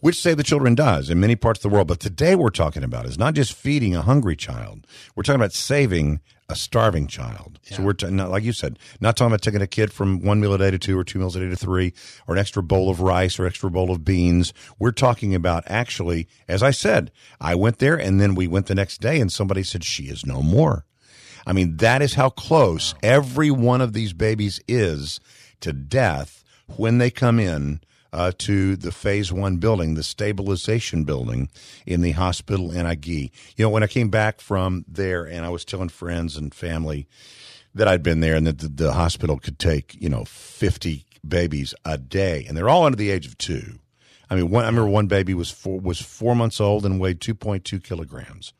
[0.00, 1.88] which Save the Children does in many parts of the world.
[1.88, 4.86] But today we're talking about is not just feeding a hungry child.
[5.14, 7.58] We're talking about saving a starving child.
[7.62, 10.40] So we're t- not, like you said, not talking about taking a kid from one
[10.40, 11.94] meal a day to two, or two meals a day to three,
[12.26, 14.52] or an extra bowl of rice or extra bowl of beans.
[14.78, 18.74] We're talking about actually, as I said, I went there and then we went the
[18.74, 20.84] next day, and somebody said she is no more.
[21.46, 25.20] I mean, that is how close every one of these babies is
[25.60, 26.44] to death
[26.76, 27.80] when they come in
[28.14, 31.50] uh, to the phase one building, the stabilization building
[31.84, 33.32] in the hospital in Agui.
[33.56, 37.08] You know, when I came back from there and I was telling friends and family
[37.74, 41.74] that I'd been there and that the, the hospital could take, you know, 50 babies
[41.84, 43.80] a day, and they're all under the age of two.
[44.30, 47.20] I mean, one, I remember one baby was four, was four months old and weighed
[47.20, 48.52] 2.2 kilograms.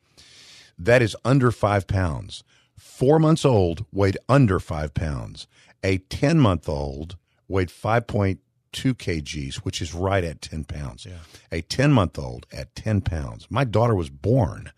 [0.76, 2.42] That is under five pounds.
[2.76, 5.46] Four months old weighed under five pounds.
[5.84, 8.38] A 10 month old weighed 5.2
[8.74, 11.06] kgs, which is right at 10 pounds.
[11.52, 13.46] A 10 month old at 10 pounds.
[13.50, 14.72] My daughter was born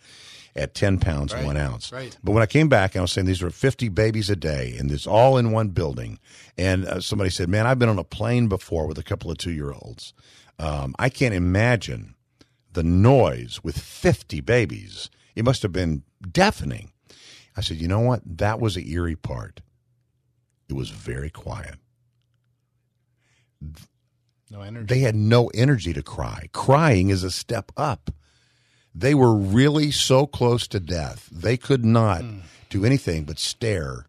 [0.54, 1.92] at 10 pounds and one ounce.
[1.92, 2.16] right.
[2.24, 4.90] But when I came back, I was saying these are 50 babies a day, and
[4.90, 6.18] it's all in one building.
[6.56, 9.38] And uh, somebody said, Man, I've been on a plane before with a couple of
[9.38, 10.14] two year olds.
[10.58, 12.14] Um, I can't imagine
[12.72, 15.10] the noise with 50 babies.
[15.34, 16.92] It must have been deafening.
[17.56, 18.22] I said, You know what?
[18.24, 19.60] That was the eerie part.
[20.68, 21.76] It was very quiet.
[24.50, 24.94] No energy.
[24.94, 26.48] They had no energy to cry.
[26.52, 28.10] Crying is a step up.
[28.94, 31.28] They were really so close to death.
[31.30, 32.22] They could not
[32.70, 34.06] do anything but stare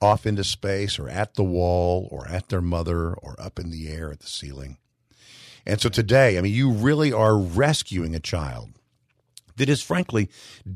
[0.00, 3.88] off into space or at the wall or at their mother or up in the
[3.88, 4.78] air at the ceiling.
[5.66, 8.70] And so today, I mean, you really are rescuing a child
[9.56, 10.30] that is frankly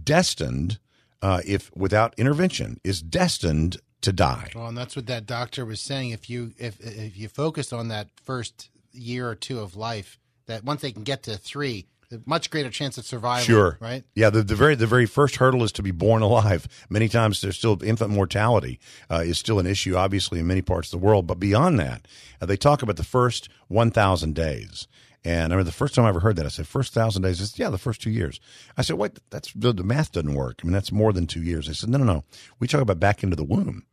[0.05, 0.79] destined,
[1.23, 4.51] uh, if without intervention, is destined to die.
[4.55, 6.11] Well, and that's what that doctor was saying.
[6.11, 10.65] If you if if you focus on that first year or two of life, that
[10.65, 13.45] once they can get to three, the much greater chance of survival.
[13.45, 13.79] Sure.
[13.81, 14.05] Right.
[14.15, 14.31] Yeah.
[14.31, 16.69] The, the very the very first hurdle is to be born alive.
[16.91, 18.79] Many times there's still infant mortality
[19.11, 21.27] uh, is still an issue, obviously in many parts of the world.
[21.27, 22.07] But beyond that,
[22.41, 24.87] uh, they talk about the first 1,000 days.
[25.25, 27.41] And I remember the first time I ever heard that, I said, first thousand days.
[27.41, 28.41] I said, yeah, the first two years.
[28.77, 30.61] I said, wait, that's the, the math doesn't work.
[30.62, 31.69] I mean, that's more than two years.
[31.69, 32.25] They said, no, no, no.
[32.59, 33.85] We talk about back into the womb.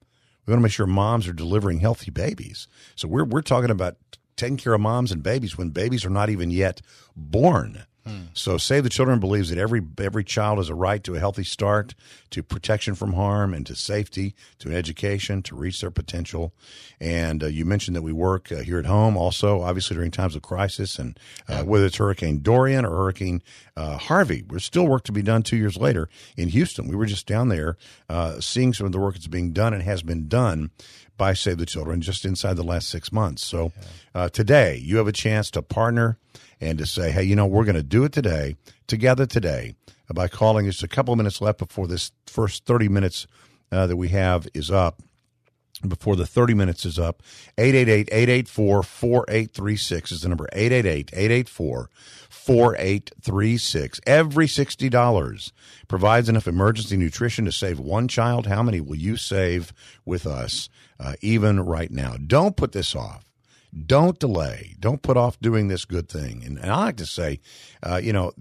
[0.49, 2.67] We want to make sure moms are delivering healthy babies.
[2.95, 3.97] So we're we're talking about
[4.35, 6.81] taking care of moms and babies when babies are not even yet
[7.15, 7.85] born.
[8.33, 11.43] So Save the Children believes that every every child has a right to a healthy
[11.43, 11.93] start,
[12.31, 16.53] to protection from harm, and to safety, to an education, to reach their potential.
[16.99, 20.35] And uh, you mentioned that we work uh, here at home, also obviously during times
[20.35, 23.41] of crisis, and uh, whether it's Hurricane Dorian or Hurricane
[23.75, 25.43] uh, Harvey, there's still work to be done.
[25.43, 27.77] Two years later in Houston, we were just down there
[28.09, 30.71] uh, seeing some of the work that's being done and has been done
[31.19, 33.45] by Save the Children just inside the last six months.
[33.45, 33.71] So
[34.15, 36.17] uh, today, you have a chance to partner
[36.60, 38.55] and to say, hey, you know, we're going to do it today,
[38.88, 39.75] together today,
[40.12, 40.65] by calling.
[40.65, 43.27] Just a couple of minutes left before this first 30 minutes
[43.71, 45.03] uh, that we have is up.
[45.88, 47.23] Before the 30 minutes is up,
[47.58, 51.89] 888 884 4836 is the number 888 884
[52.29, 54.01] 4836.
[54.05, 55.51] Every $60
[55.88, 58.47] provides enough emergency nutrition to save one child.
[58.47, 59.71] How many will you save
[60.03, 60.67] with us,
[60.99, 62.15] uh, even right now?
[62.15, 63.25] Don't put this off.
[63.85, 64.75] Don't delay.
[64.79, 66.43] Don't put off doing this good thing.
[66.43, 67.39] And, and I like to say,
[67.83, 68.33] uh, you know,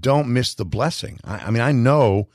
[0.00, 1.20] don't miss the blessing.
[1.24, 2.28] I, I mean, I know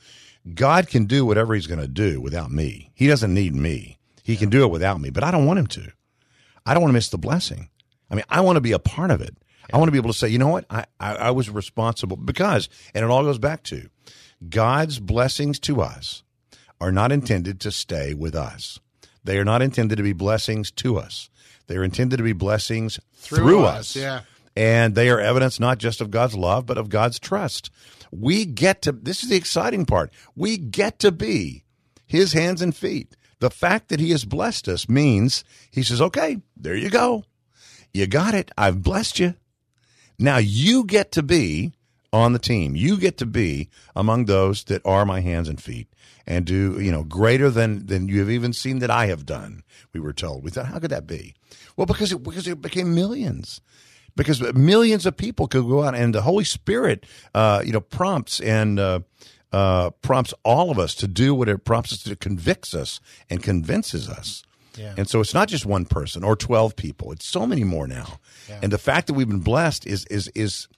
[0.54, 2.90] God can do whatever He's going to do without me.
[2.94, 3.98] He doesn't need me.
[4.22, 5.92] He can do it without me, but I don't want Him to.
[6.64, 7.68] I don't want to miss the blessing.
[8.10, 9.36] I mean, I want to be a part of it.
[9.72, 10.64] I want to be able to say, you know what?
[10.68, 13.88] I, I, I was responsible because, and it all goes back to
[14.48, 16.22] God's blessings to us
[16.80, 18.80] are not intended to stay with us.
[19.24, 21.30] They are not intended to be blessings to us.
[21.66, 23.94] They are intended to be blessings through, us.
[23.94, 24.22] Yeah.
[24.56, 27.70] And they are evidence not just of God's love, but of God's trust.
[28.10, 30.12] We get to, this is the exciting part.
[30.34, 31.64] We get to be
[32.06, 33.16] his hands and feet.
[33.38, 37.24] The fact that he has blessed us means he says, okay, there you go.
[37.92, 38.50] You got it.
[38.58, 39.34] I've blessed you.
[40.18, 41.72] Now you get to be
[42.12, 42.74] on the team.
[42.74, 45.88] You get to be among those that are my hands and feet
[46.26, 49.62] and do, you know, greater than, than you have even seen that I have done.
[49.92, 50.44] We were told.
[50.44, 51.34] We thought, how could that be?
[51.76, 53.60] Well, because it, because it became millions.
[54.16, 58.40] Because millions of people could go out and the Holy Spirit, uh, you know, prompts
[58.40, 59.00] and, uh,
[59.52, 63.42] uh, prompts all of us to do what it prompts us to convicts us and
[63.42, 64.44] convinces us.
[64.76, 64.94] Yeah.
[64.96, 67.10] And so it's not just one person or 12 people.
[67.12, 68.20] It's so many more now.
[68.62, 70.68] And the fact that we've been blessed is is is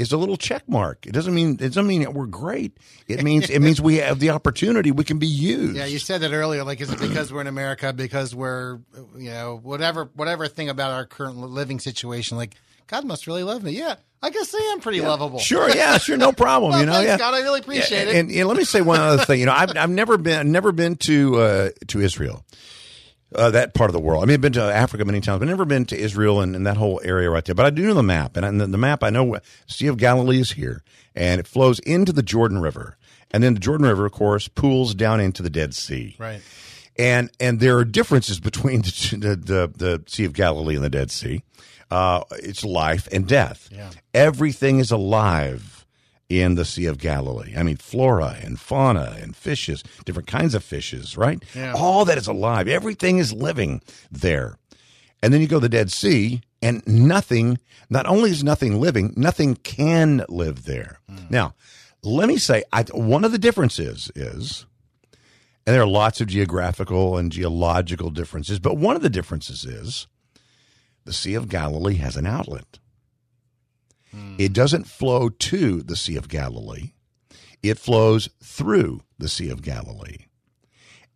[0.00, 1.06] is a little check mark.
[1.06, 2.76] It doesn't mean it doesn't mean that we're great.
[3.06, 4.90] It means it means we have the opportunity.
[4.90, 5.76] We can be used.
[5.76, 6.64] Yeah, you said that earlier.
[6.64, 7.92] Like, is it because we're in America?
[7.92, 8.78] Because we're,
[9.16, 12.36] you know, whatever, whatever thing about our current living situation.
[12.38, 12.54] Like,
[12.86, 13.72] God must really love me.
[13.72, 15.38] Yeah, I guess I am pretty lovable.
[15.38, 16.70] Sure, yeah, sure, no problem.
[16.72, 17.18] Well, you know, thanks, yeah.
[17.18, 18.16] God, I really appreciate Yeah, it.
[18.16, 19.40] And, and let me say one other thing.
[19.40, 22.44] You know, I've I've never been never been to uh, to Israel.
[23.32, 24.24] Uh, that part of the world.
[24.24, 26.66] I mean, I've been to Africa many times, but never been to Israel and, and
[26.66, 27.54] that whole area right there.
[27.54, 29.38] But I do know the map, and, I, and the, the map I know.
[29.68, 30.82] Sea of Galilee is here,
[31.14, 32.96] and it flows into the Jordan River,
[33.30, 36.16] and then the Jordan River, of course, pools down into the Dead Sea.
[36.18, 36.40] right.
[36.98, 40.90] and and there are differences between the the, the, the Sea of Galilee and the
[40.90, 41.42] Dead Sea.
[41.90, 43.68] Uh, it's life and death.
[43.72, 43.90] Yeah.
[44.14, 45.79] Everything is alive
[46.30, 47.54] in the Sea of Galilee.
[47.56, 51.42] I mean, flora and fauna and fishes, different kinds of fishes, right?
[51.54, 51.74] Yeah.
[51.76, 52.68] All that is alive.
[52.68, 54.56] Everything is living there.
[55.22, 57.58] And then you go to the Dead Sea, and nothing,
[57.90, 61.00] not only is nothing living, nothing can live there.
[61.08, 61.26] Hmm.
[61.28, 61.54] Now,
[62.02, 64.66] let me say, I, one of the differences is,
[65.66, 70.06] and there are lots of geographical and geological differences, but one of the differences is
[71.04, 72.78] the Sea of Galilee has an outlet.
[74.38, 76.92] It doesn't flow to the Sea of Galilee,
[77.62, 80.26] it flows through the Sea of Galilee.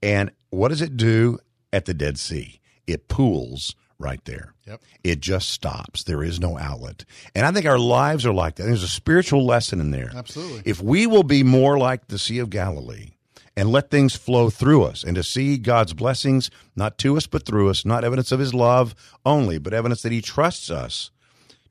[0.02, 1.38] And what does it do
[1.72, 2.60] at the Dead Sea?
[2.86, 4.52] It pools right there.
[4.66, 4.82] Yep.
[5.02, 6.04] It just stops.
[6.04, 7.04] There is no outlet.
[7.34, 8.64] And I think our lives are like that.
[8.64, 10.10] There's a spiritual lesson in there.
[10.14, 10.62] Absolutely.
[10.64, 13.12] If we will be more like the Sea of Galilee
[13.56, 17.46] and let things flow through us and to see God's blessings, not to us, but
[17.46, 21.10] through us, not evidence of his love only, but evidence that he trusts us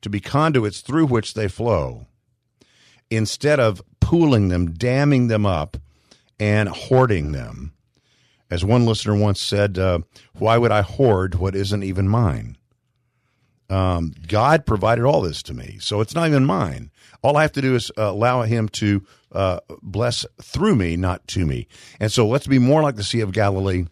[0.04, 2.06] to be conduits through which they flow,
[3.10, 5.76] instead of pooling them, damming them up,
[6.38, 7.72] and hoarding them.
[8.50, 10.00] As one listener once said, uh,
[10.34, 12.56] Why would I hoard what isn't even mine?
[13.70, 16.90] Um, God provided all this to me, so it's not even mine.
[17.22, 21.26] All I have to do is uh, allow Him to uh, bless through me, not
[21.28, 21.66] to me.
[21.98, 23.86] And so let's be more like the Sea of Galilee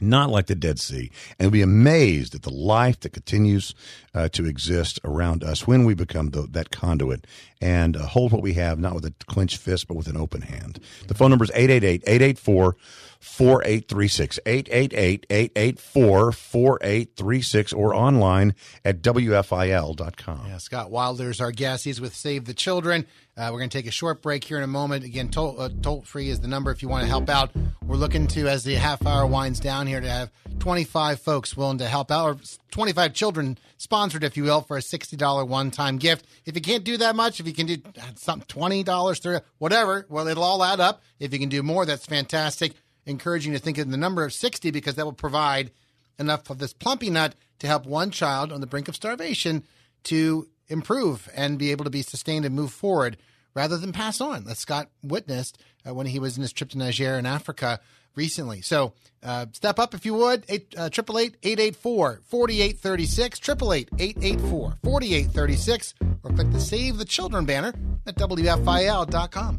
[0.00, 3.74] not like the Dead Sea, and be amazed at the life that continues
[4.14, 7.26] uh, to exist around us when we become the, that conduit
[7.60, 10.42] and uh, hold what we have, not with a clenched fist, but with an open
[10.42, 10.80] hand.
[11.06, 12.76] The phone number is 888 884
[13.20, 14.38] 4836.
[14.46, 20.46] 888 884 4836 or online at WFIL.com.
[20.46, 21.84] Yeah, Scott Wilder is our guest.
[21.84, 23.06] He's with Save the Children.
[23.38, 25.04] Uh, we're going to take a short break here in a moment.
[25.04, 27.52] Again, toll, uh, toll free is the number if you want to help out.
[27.86, 31.78] We're looking to, as the half hour winds down here, to have 25 folks willing
[31.78, 32.36] to help out, or
[32.72, 36.26] 25 children sponsored, if you will, for a $60 one time gift.
[36.46, 37.76] If you can't do that much, if you can do
[38.16, 41.04] something $20, 30, whatever, well, it'll all add up.
[41.20, 42.72] If you can do more, that's fantastic.
[43.06, 45.70] Encouraging to think of the number of 60 because that will provide
[46.18, 49.62] enough of this plumpy nut to help one child on the brink of starvation
[50.02, 53.16] to improve and be able to be sustained and move forward
[53.54, 56.78] rather than pass on, as Scott witnessed uh, when he was in his trip to
[56.78, 57.80] Niger in Africa
[58.14, 58.60] recently.
[58.60, 60.44] So uh, step up if you would.
[60.48, 67.72] 888 884 4836, 888 884 4836, or click the Save the Children banner
[68.06, 69.58] at WFIL.com.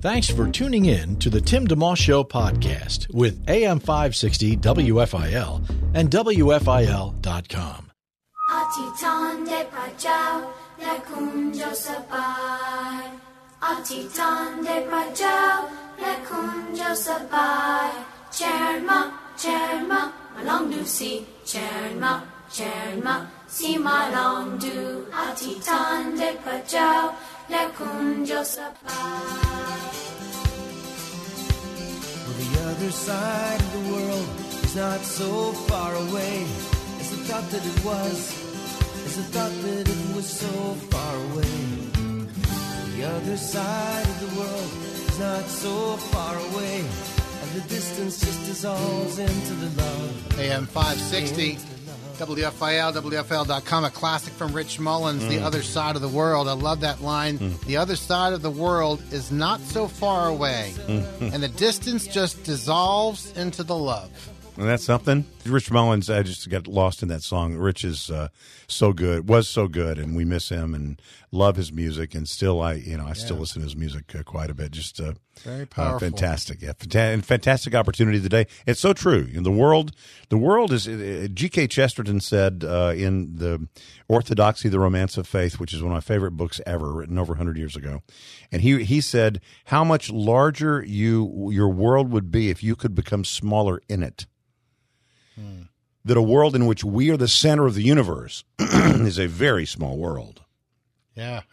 [0.00, 6.10] Thanks for tuning in to the Tim DeMoss Show podcast with AM 560 WFIL and
[6.10, 7.91] WFIL.com.
[8.52, 13.08] Atitande Prajao, Lakum Josabai.
[13.62, 17.90] Atitande Prajao, Lakum Josabai.
[18.30, 21.26] Cherma, Cherma, Malong do see.
[21.46, 25.06] Cherma, Cherma, see Malong do.
[25.12, 27.14] Atitande Prajao,
[27.48, 29.62] Lakum Josabai.
[32.38, 34.28] The other side of the world
[34.64, 36.44] is not so far away
[37.00, 38.41] as the thought that it was
[39.12, 40.48] as the thought that it was so
[40.88, 41.58] far away.
[42.96, 44.70] The other side of the world
[45.08, 50.38] is not so far away, and the distance just dissolves into the love.
[50.38, 51.56] AM 560,
[52.24, 55.42] WFIL, WFIL.com, a classic from Rich Mullins, The mm.
[55.42, 56.48] Other Side of the World.
[56.48, 57.38] I love that line.
[57.38, 57.60] Mm.
[57.66, 61.34] The other side of the world is not so far away, mm.
[61.34, 64.10] and the distance just dissolves into the love.
[64.56, 65.24] And that's something.
[65.46, 67.54] Rich Mullins, I just got lost in that song.
[67.54, 68.28] Rich is uh,
[68.66, 72.14] so good, was so good, and we miss him and love his music.
[72.14, 74.72] And still, I, you know, I still listen to his music uh, quite a bit.
[74.72, 75.98] Just uh, Very uh, powerful.
[75.98, 78.46] fantastic, yeah, and fantastic opportunity today.
[78.66, 79.28] It's so true.
[79.32, 79.92] In the world,
[80.28, 80.86] the world is.
[80.86, 81.66] Uh, G.K.
[81.68, 83.66] Chesterton said uh, in the
[84.08, 87.32] Orthodoxy, the Romance of Faith, which is one of my favorite books ever, written over
[87.32, 88.02] 100 years ago,
[88.52, 92.94] and he he said how much larger you your world would be if you could
[92.94, 94.26] become smaller in it
[96.04, 99.66] that a world in which we are the center of the universe is a very
[99.66, 100.42] small world.
[101.14, 101.42] Yeah.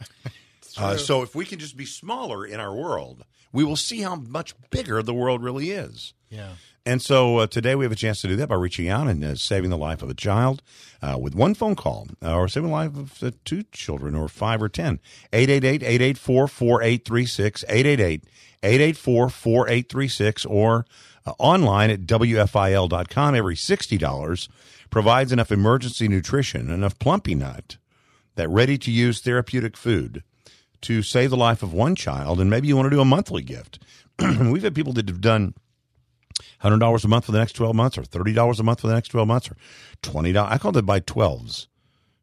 [0.80, 4.16] Uh, so if we can just be smaller in our world, we will see how
[4.16, 6.14] much bigger the world really is.
[6.30, 6.54] Yeah.
[6.86, 9.24] And so uh, today we have a chance to do that by reaching out and
[9.24, 10.64] uh, saving the life of a child
[11.02, 14.28] uh, with one phone call uh, or saving the life of uh, two children or
[14.28, 15.00] five or ten.
[15.34, 18.22] 888-884-4836,
[18.64, 20.86] 888-884-4836 or
[21.26, 23.36] uh, online at WFIL.com.
[23.36, 24.50] Every $60
[24.90, 27.78] provides enough emergency nutrition, enough Plumpy'Nut,
[28.36, 30.24] that ready-to-use therapeutic food
[30.82, 32.40] to save the life of one child.
[32.40, 33.80] And maybe you want to do a monthly gift.
[34.20, 35.54] We've had people that have done
[36.60, 38.88] hundred dollars a month for the next twelve months, or thirty dollars a month for
[38.88, 39.56] the next twelve months, or
[40.02, 40.54] twenty dollars.
[40.54, 41.68] I call it by twelves.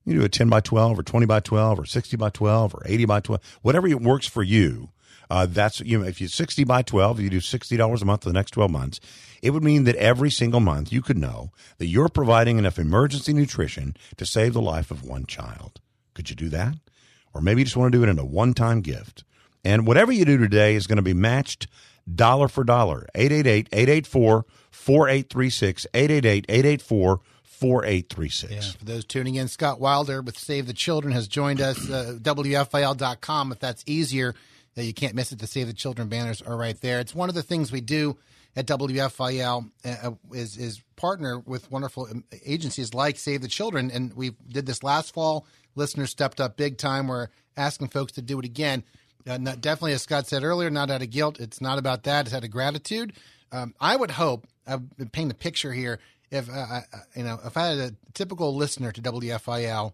[0.05, 2.83] You do a ten by twelve, or twenty by twelve, or sixty by twelve, or
[2.87, 4.91] eighty by twelve, whatever works for you.
[5.29, 8.23] Uh, that's you know, if you sixty by twelve, you do sixty dollars a month
[8.23, 9.01] for the next twelve months.
[9.43, 13.33] It would mean that every single month you could know that you're providing enough emergency
[13.33, 15.81] nutrition to save the life of one child.
[16.15, 16.77] Could you do that?
[17.37, 19.23] Or maybe you just want to do it in a one-time gift.
[19.65, 21.67] And whatever you do today is going to be matched
[22.13, 23.07] dollar for dollar.
[23.15, 25.87] 888-884-4836,
[27.61, 28.51] 888-884-4836.
[28.51, 31.91] Yeah, for those tuning in, Scott Wilder with Save the Children has joined us.
[31.91, 34.35] Uh, WFIL.com, if that's easier,
[34.79, 35.39] uh, you can't miss it.
[35.39, 37.01] The Save the Children banners are right there.
[37.01, 38.17] It's one of the things we do
[38.57, 44.15] at WFIL uh, is is partner with wonderful um, agencies like Save the Children, and
[44.15, 45.47] we did this last fall.
[45.77, 47.07] Listeners stepped up big time.
[47.07, 48.83] We're asking folks to do it again.
[49.29, 51.39] Uh, not, definitely, as Scott said earlier, not out of guilt.
[51.39, 52.27] It's not about that.
[52.27, 53.13] It's out of gratitude.
[53.53, 54.47] Um, I would hope.
[54.67, 56.01] I've been painting a picture here.
[56.31, 56.83] If uh, I,
[57.15, 59.93] you know, if I had a typical listener to WFIL,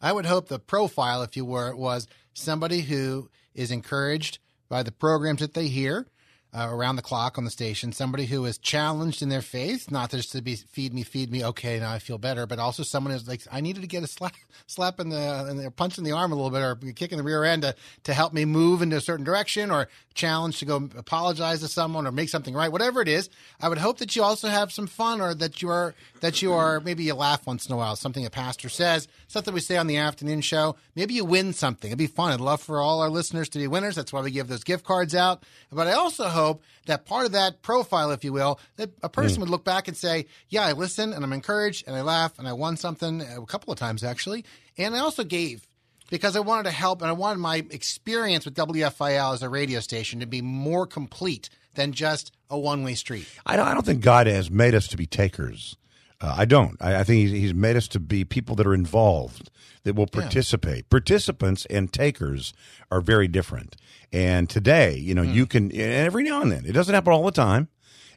[0.00, 4.92] I would hope the profile, if you were, was somebody who is encouraged by the
[4.92, 6.06] programs that they hear,
[6.54, 10.10] uh, around the clock on the station, somebody who is challenged in their faith, not
[10.10, 13.12] just to be feed me, feed me, okay, now I feel better, but also someone
[13.12, 14.34] who's like, I needed to get a slap,
[14.66, 17.10] slap in the, in the punch in the arm a little bit, or a kick
[17.10, 20.58] in the rear end to, to help me move into a certain direction, or challenge
[20.58, 23.30] to go apologize to someone or make something right, whatever it is.
[23.58, 26.52] I would hope that you also have some fun, or that you are that you
[26.52, 29.78] are maybe you laugh once in a while, something a pastor says, something we say
[29.78, 30.76] on the afternoon show.
[30.94, 31.88] Maybe you win something.
[31.90, 32.32] It'd be fun.
[32.32, 33.94] I'd love for all our listeners to be winners.
[33.96, 35.42] That's why we give those gift cards out.
[35.72, 36.41] But I also hope
[36.86, 39.42] that part of that profile, if you will, that a person hmm.
[39.42, 42.48] would look back and say, "Yeah, I listen and I'm encouraged and I laugh and
[42.48, 44.44] I won something a couple of times actually,
[44.76, 45.66] and I also gave."
[46.10, 49.80] Because I wanted to help and I wanted my experience with WFIL as a radio
[49.80, 53.26] station to be more complete than just a one way street.
[53.46, 55.76] I don't, I don't think God has made us to be takers.
[56.22, 56.76] Uh, I don't.
[56.80, 59.50] I, I think he's, he's made us to be people that are involved,
[59.82, 60.88] that will participate.
[60.88, 62.54] Participants and takers
[62.92, 63.74] are very different.
[64.12, 67.24] And today, you know, you can, and every now and then, it doesn't happen all
[67.24, 67.68] the time.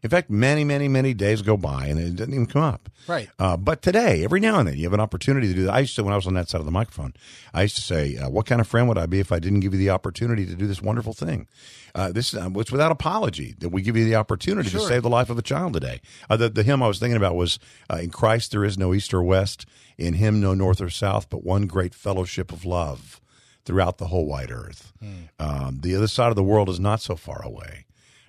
[0.06, 2.90] In fact, many, many, many days go by and it doesn't even come up.
[3.08, 3.28] Right.
[3.40, 5.74] Uh, but today, every now and then, you have an opportunity to do that.
[5.74, 7.16] I used to, when I was on that side of the microphone,
[7.56, 9.62] I used to say, uh, "What kind of friend would I be if I didn't
[9.62, 11.48] give you the opportunity to do this wonderful thing?"
[11.96, 15.10] Uh, this uh, it's without apology that we give you the opportunity to save the
[15.10, 16.02] life of a child today.
[16.30, 17.58] Uh, the, the hymn I was thinking about was,
[17.90, 19.66] uh, "In Christ there is no east or west,
[19.98, 23.20] in Him no north or south, but one great fellowship of love
[23.66, 24.94] throughout the whole wide earth."
[25.40, 27.86] Um, the other side of the world is not so far away.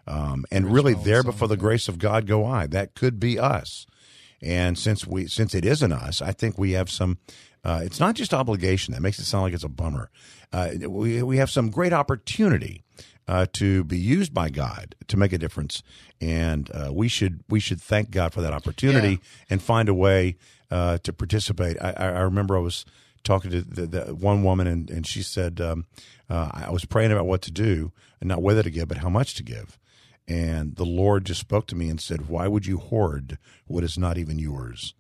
[0.07, 2.67] Um, and really, there before the grace of God go I.
[2.67, 3.87] That could be us.
[4.43, 7.19] And since we since it isn't us, I think we have some.
[7.65, 10.11] Uh, it's not just obligation that makes it sound like it's a bummer.
[10.53, 12.85] Uh, we we have some great opportunity
[13.27, 15.83] uh, to be used by God to make a difference,
[16.21, 19.17] and uh, we should we should thank God for that opportunity Yeah.
[19.51, 20.37] and find a way
[20.71, 21.77] uh, to participate.
[21.83, 22.85] I, I remember I was
[23.25, 25.87] talking to the, the one woman, and, and she said um,
[26.31, 27.91] uh, I was praying about what to do,
[28.21, 29.77] and not whether to give, but how much to give.
[30.29, 33.97] And the Lord just spoke to me and said, Why would you hoard what is
[33.97, 34.95] not even yours?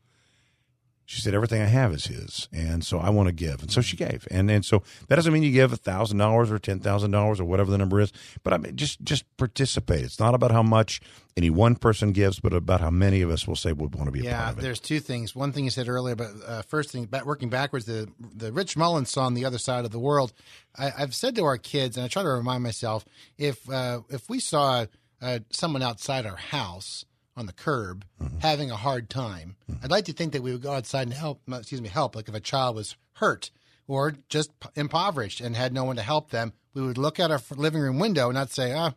[1.08, 2.48] She said, Everything I have is his.
[2.52, 3.62] And so I want to give.
[3.62, 4.26] And so she gave.
[4.30, 7.38] And and so that doesn't mean you give a thousand dollars or ten thousand dollars
[7.40, 8.12] or whatever the number is.
[8.42, 10.02] But I mean just just participate.
[10.04, 11.00] It's not about how much
[11.36, 14.10] any one person gives, but about how many of us will say we want to
[14.10, 14.62] be a Yeah, part of it.
[14.62, 15.34] there's two things.
[15.36, 18.76] One thing you said earlier, but uh, first thing, back, working backwards, the the Rich
[18.76, 20.32] Mullins song "The Other Side of the World."
[20.76, 23.04] I, I've said to our kids, and I try to remind myself,
[23.38, 24.86] if uh, if we saw
[25.22, 27.04] uh, someone outside our house
[27.36, 28.38] on the curb Mm-hmm.
[28.38, 31.42] having a hard time, I'd like to think that we would go outside and help.
[31.52, 32.16] uh, Excuse me, help.
[32.16, 33.50] Like if a child was hurt
[33.86, 37.30] or just p- impoverished and had no one to help them, we would look out
[37.30, 38.92] our living room window and not say, "Oh,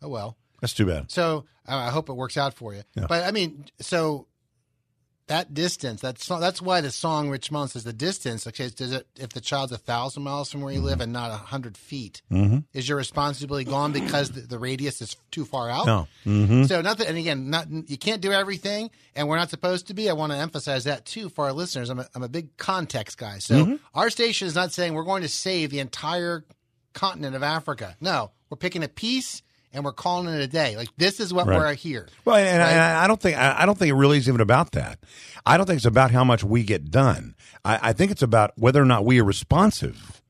[0.00, 1.10] oh well." That's too bad.
[1.10, 2.82] So uh, I hope it works out for you.
[2.94, 4.26] But I mean, so
[5.32, 8.46] that distance, that's that's why the song Rich Mullins says the distance.
[8.46, 11.30] Okay, does it if the child's a thousand miles from where you live and not
[11.30, 12.20] a hundred feet,
[12.74, 15.86] is your responsibility gone because the, the radius is too far out?
[15.86, 16.06] No.
[16.26, 16.64] Mm-hmm.
[16.64, 20.10] So nothing, and again, not you can't do everything, and we're not supposed to be.
[20.10, 21.88] I want to emphasize that too for our listeners.
[21.88, 23.76] I'm a, I'm a big context guy, so Mm-hmm.
[23.94, 26.44] our station is not saying we're going to save the entire
[26.92, 27.96] continent of Africa.
[28.00, 30.76] No, we're picking a piece and we're calling it a day.
[30.76, 31.58] Like this is what Right.
[31.58, 32.08] we're here.
[32.24, 32.70] Well, and, Right?
[32.72, 34.98] and I, I don't think I, don't think it really is even about that.
[35.46, 37.34] I don't think it's about how much we get done.
[37.64, 40.22] I, I think it's about whether or not we are responsive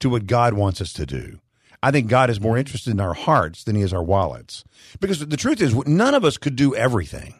[0.00, 1.38] to what God wants us to do.
[1.82, 4.64] I think God is more interested in our hearts than He is our wallets.
[5.00, 7.34] Because the truth is, none of us could do everything.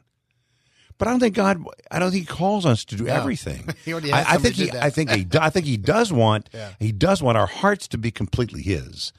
[0.99, 1.63] But I don't think God.
[1.91, 3.69] I don't think He calls us to do everything.
[3.89, 4.71] Already has I, I think He.
[4.73, 5.27] I think He.
[5.39, 6.49] I think He does want.
[6.79, 9.13] He does want our hearts to be completely His.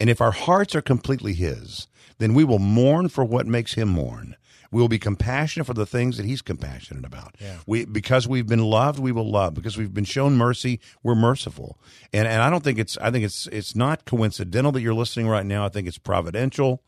[0.00, 1.86] And if our hearts are completely His,
[2.18, 4.36] then we will mourn for what makes Him mourn.
[4.70, 7.36] We will be compassionate for the things that He's compassionate about.
[7.64, 9.54] We because we've been loved, we will love.
[9.54, 11.78] Because we've been shown mercy, we're merciful.
[12.12, 12.98] And and I don't think it's.
[12.98, 13.46] I think it's.
[13.48, 15.64] It's not coincidental that you're listening right now.
[15.64, 16.82] I think it's providential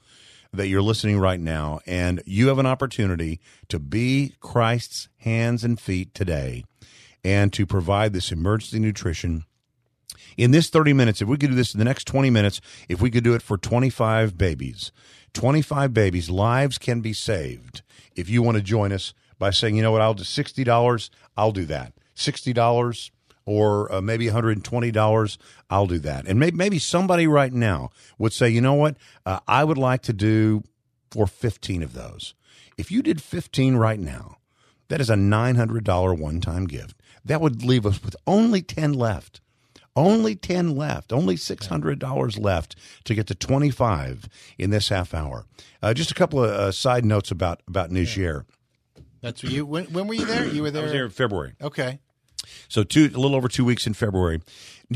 [0.52, 5.78] that you're listening right now, and you have an opportunity to be Christ's hands and
[5.78, 6.64] feet today,
[7.24, 9.44] and to provide this emergency nutrition
[10.36, 13.00] in this 30 minutes, if we could do this in the next 20 minutes, if
[13.00, 14.92] we could do it for 25 babies,
[15.32, 17.82] 25 babies, lives can be saved.
[18.14, 21.52] If you want to join us by saying, you know what, I'll do $60, I'll
[21.52, 21.92] do that.
[22.14, 23.10] $60
[23.44, 25.38] or uh, maybe $120,
[25.70, 26.26] I'll do that.
[26.26, 30.02] And maybe, maybe somebody right now would say, you know what, uh, I would like
[30.02, 30.64] to do
[31.10, 32.34] for 15 of those.
[32.76, 34.38] If you did 15 right now,
[34.88, 36.96] that is a $900 one time gift.
[37.24, 39.40] That would leave us with only 10 left.
[39.96, 44.28] Only 10 left, only $600 left to get to 25
[44.58, 45.46] in this half hour.
[45.82, 48.44] Uh, just a couple of uh, side notes about, about Niger.
[49.22, 49.64] That's you.
[49.64, 50.46] When, when were you there?
[50.46, 50.82] You were I there.
[50.82, 51.54] was here in February.
[51.62, 51.98] Okay.
[52.68, 54.42] So two, a little over two weeks in February.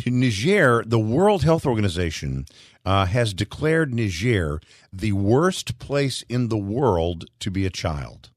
[0.07, 2.45] Niger, the World Health Organization,
[2.85, 4.61] uh, has declared Niger
[4.93, 8.31] the worst place in the world to be a child.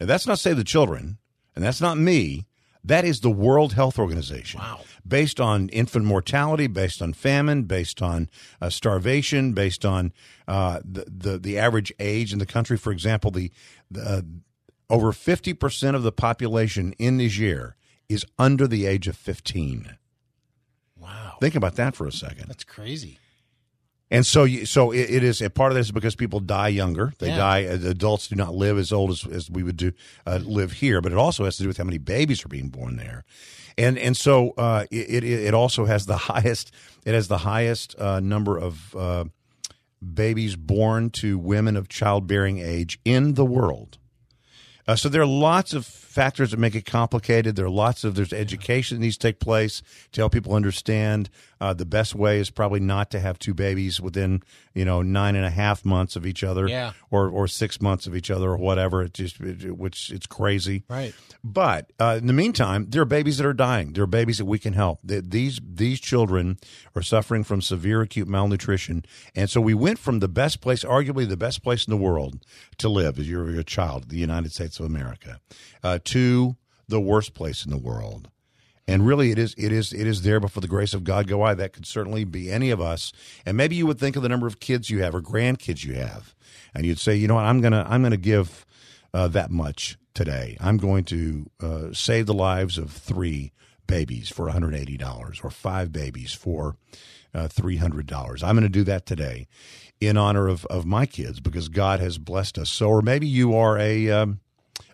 [0.00, 1.18] Now, that's not Save the Children,
[1.54, 2.46] and that's not me.
[2.84, 4.60] That is the World Health Organization.
[4.60, 4.80] Wow.
[5.06, 8.28] Based on infant mortality, based on famine, based on
[8.60, 10.12] uh, starvation, based on
[10.48, 12.76] uh, the, the the average age in the country.
[12.76, 13.52] For example, the,
[13.90, 14.22] the uh,
[14.90, 17.76] over fifty percent of the population in Niger
[18.08, 19.96] is under the age of fifteen.
[20.98, 21.36] Wow.
[21.40, 22.48] Think about that for a second.
[22.48, 23.18] That's crazy.
[24.12, 26.68] And so, you, so it, it is a part of this is because people die
[26.68, 27.12] younger.
[27.18, 27.36] They Yeah.
[27.38, 27.64] die.
[27.66, 29.92] uh, Adults do not live as old as, as we would do
[30.26, 31.00] uh, live here.
[31.00, 33.24] But it also has to do with how many babies are being born there,
[33.78, 36.72] and and so uh, it, it it also has the highest.
[37.04, 39.24] It has the highest uh, number of uh,
[40.14, 43.98] babies born to women of childbearing age in the world.
[44.86, 47.56] Uh, so there are lots of factors that make it complicated.
[47.56, 49.82] There are lots of there's education that needs to take place
[50.12, 51.30] to help people understand.
[51.60, 54.42] Uh, the best way is probably not to have two babies within
[54.74, 56.92] you know nine and a half months of each other, Yeah.
[57.10, 59.02] or or six months of each other, or whatever.
[59.02, 61.14] It just it, which it's crazy, Right.
[61.44, 63.92] But uh, in the meantime, there are babies that are dying.
[63.94, 65.00] There are babies that we can help.
[65.06, 66.58] Th- These these children
[66.94, 69.04] are suffering from severe acute malnutrition,
[69.34, 72.44] and so we went from the best place, arguably the best place in the world
[72.78, 75.40] to live as you're a child, the United States of America,
[75.84, 76.56] uh, to
[76.88, 78.28] the worst place in the world.
[78.88, 81.28] And really, it is it is it is there, but for the grace of God,
[81.28, 81.54] go I.
[81.54, 83.12] That could certainly be any of us.
[83.46, 85.94] And maybe you would think of the number of kids you have or grandkids you
[85.94, 86.34] have,
[86.74, 88.66] and you'd say, you know what, I'm gonna I'm gonna give
[89.14, 90.56] uh, that much today.
[90.60, 93.52] I'm going to uh, save the lives of three
[93.86, 96.76] babies for $180 or five babies for
[97.34, 98.42] uh, $300.
[98.42, 99.48] I'm going to do that today
[100.00, 102.70] in honor of, of my kids because God has blessed us.
[102.70, 104.40] So, or maybe you are a, um,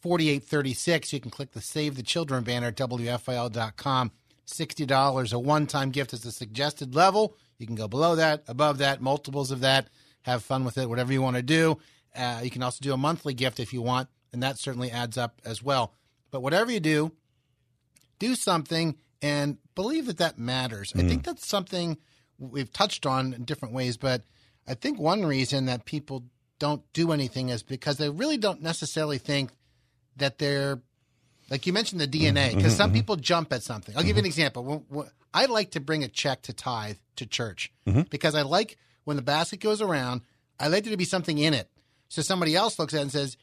[0.04, 1.12] 888-884-4836.
[1.12, 4.12] You can click the Save the Children banner at WFIL.com.
[4.46, 7.36] $60, a one-time gift is the suggested level.
[7.59, 9.88] You can go below that, above that, multiples of that.
[10.22, 11.78] Have fun with it, whatever you want to do.
[12.14, 15.16] Uh, you can also do a monthly gift if you want, and that certainly adds
[15.16, 15.95] up as well.
[16.30, 17.12] But whatever you do,
[18.18, 20.93] do something and believe that that matters.
[20.95, 21.09] I mm-hmm.
[21.09, 21.97] think that's something
[22.39, 24.24] we've touched on in different ways, but
[24.68, 26.24] I think one reason that people
[26.59, 29.53] don't do anything is because they really don't necessarily think
[30.16, 30.82] that they're
[31.49, 33.97] like you mentioned the DNA because mm-hmm, mm-hmm, some people jump at something.
[33.97, 34.64] I'll give you an example.
[34.64, 37.72] When- when- I like to bring a check to tithe to church
[38.11, 40.22] because I like when the basket goes around,
[40.59, 41.70] I like there to be something in it.
[42.09, 43.37] So somebody else looks at it and says,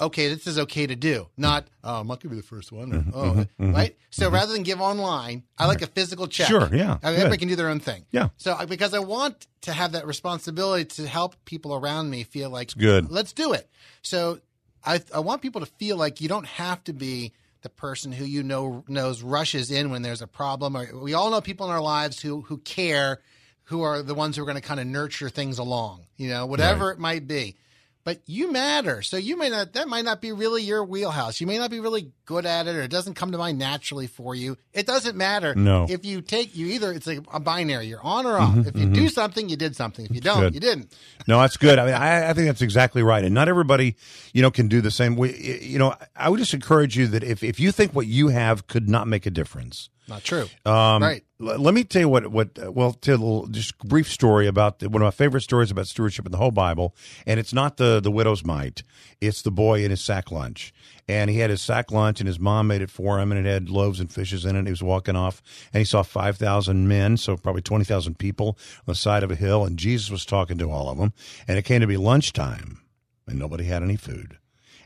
[0.00, 1.28] okay, this is okay to do.
[1.36, 2.92] Not, oh, I'm not going to be the first one.
[2.92, 3.74] or, oh, mm-hmm, mm-hmm.
[3.74, 3.96] right?
[4.10, 6.48] So rather than give online, I like a physical check.
[6.48, 8.04] Sure, yeah, I mean, Everybody can do their own thing.
[8.10, 8.28] Yeah.
[8.36, 12.68] So because I want to have that responsibility to help people around me feel like,
[12.68, 13.10] it's good.
[13.10, 13.68] let's do it.
[14.02, 14.40] So
[14.84, 17.32] I, I want people to feel like you don't have to be
[17.62, 20.76] the person who you know knows rushes in when there's a problem.
[20.76, 23.20] Or we all know people in our lives who who care,
[23.64, 26.06] who are the ones who are going to kind of nurture things along.
[26.16, 27.56] You know, whatever it might be.
[28.06, 29.72] But you matter, so you may not.
[29.72, 31.40] That might not be really your wheelhouse.
[31.40, 34.06] You may not be really good at it, or it doesn't come to mind naturally
[34.06, 34.56] for you.
[34.72, 35.56] It doesn't matter.
[35.56, 35.88] No.
[35.90, 37.88] If you take, you either it's like a binary.
[37.88, 38.50] You're on or off.
[38.50, 38.92] Mm-hmm, if you mm-hmm.
[38.92, 40.04] do something, you did something.
[40.04, 40.54] If you don't, good.
[40.54, 40.94] you didn't.
[41.26, 41.80] No, that's good.
[41.80, 43.24] I mean, I, I think that's exactly right.
[43.24, 43.96] And not everybody,
[44.32, 45.16] you know, can do the same.
[45.16, 48.28] We, you know, I would just encourage you that if, if you think what you
[48.28, 50.46] have could not make a difference, Not true.
[50.64, 51.24] um, right.
[51.40, 54.46] l- let me tell you what, what, uh, well, tell a little, just brief story
[54.46, 56.94] about the, one of my favorite stories about stewardship in the whole Bible.
[57.26, 58.82] And it's not the, the widow's mite.
[59.20, 60.72] It's the boy in his sack lunch.
[61.08, 63.50] And he had his sack lunch and his mom made it for him and it
[63.50, 64.64] had loaves and fishes in it.
[64.66, 65.42] He was walking off
[65.72, 69.64] and he saw 5,000 men, so probably 20,000 people on the side of a hill.
[69.64, 71.12] And Jesus was talking to all of them.
[71.48, 72.78] And it came to be lunchtime
[73.26, 74.38] and nobody had any food.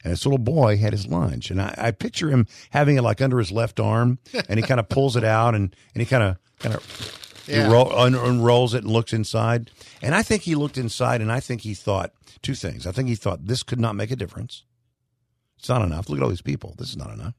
[0.02, 3.20] And this little boy had his lunch, and I, I picture him having it like
[3.20, 6.22] under his left arm, and he kind of pulls it out, and, and he kind
[6.22, 7.68] of kind of Yeah.
[7.70, 9.70] un, unrolls it and looks inside.
[10.00, 12.86] And I think he looked inside, and I think he thought two things.
[12.86, 14.64] I think he thought this could not make a difference.
[15.58, 16.08] It's not enough.
[16.08, 16.74] Look at all these people.
[16.78, 17.34] This is not enough.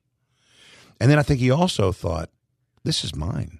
[1.00, 2.30] And then I think he also thought,
[2.84, 3.60] this is mine.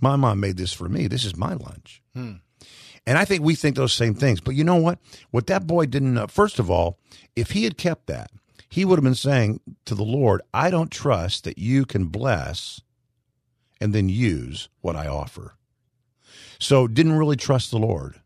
[0.00, 1.06] My mom made this for me.
[1.06, 2.02] This is my lunch.
[2.14, 2.32] Hmm.
[3.06, 4.40] And I think we think those same things.
[4.40, 4.98] But you know what?
[5.30, 6.98] What that boy didn't know, first of all,
[7.34, 8.30] if he had kept that,
[8.68, 12.80] he would have been saying to the Lord, I don't trust that you can bless
[13.80, 15.56] and then use what I offer.
[16.58, 18.20] So didn't really trust the Lord.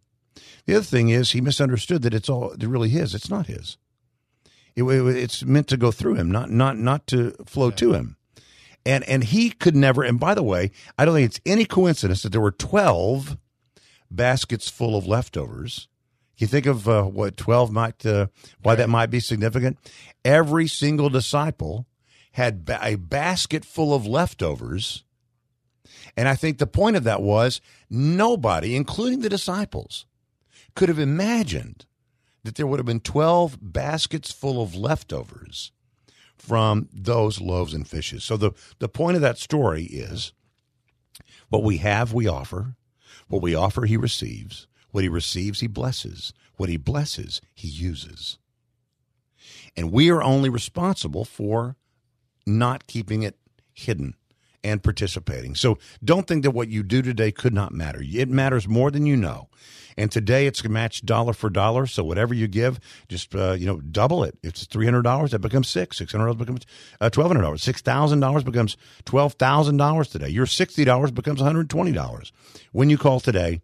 [0.66, 3.14] The other thing is he misunderstood that it's all really his.
[3.14, 3.78] It's not his.
[4.74, 8.16] It, it, it's meant to go through him, not not not to flow to him.
[8.84, 10.02] And and he could never.
[10.02, 13.38] And by the way, I don't think it's any coincidence that there were twelve
[14.10, 15.88] baskets full of leftovers.
[16.36, 18.26] You think of uh, what twelve might uh,
[18.62, 19.78] why that might be significant.
[20.24, 21.86] Every single disciple
[22.32, 25.04] had ba- a basket full of leftovers.
[26.16, 30.04] And I think the point of that was nobody, including the disciples,
[30.74, 31.86] could have imagined
[32.44, 35.72] that there would have been 12 baskets full of leftovers
[36.36, 38.22] from those loaves and fishes.
[38.24, 40.32] So the, the point of that story is
[41.48, 42.76] what we have, we offer.
[43.28, 44.66] What we offer, he receives.
[44.90, 46.32] What he receives, he blesses.
[46.56, 48.38] What he blesses, he uses.
[49.76, 51.76] And we are only responsible for
[52.46, 53.36] not keeping it
[53.72, 54.14] hidden
[54.66, 55.54] and participating.
[55.54, 58.02] So don't think that what you do today could not matter.
[58.02, 59.48] It matters more than you know.
[59.96, 61.86] And today it's matched dollar for dollar.
[61.86, 64.36] So whatever you give, just uh, you know double it.
[64.42, 65.96] It's three hundred dollars, that becomes six.
[65.98, 66.66] Six hundred dollars becomes
[67.00, 67.62] uh, twelve hundred dollars.
[67.62, 70.28] Six thousand dollars becomes twelve thousand dollars today.
[70.28, 72.32] Your sixty dollars becomes one hundred twenty dollars
[72.72, 73.62] when you call today.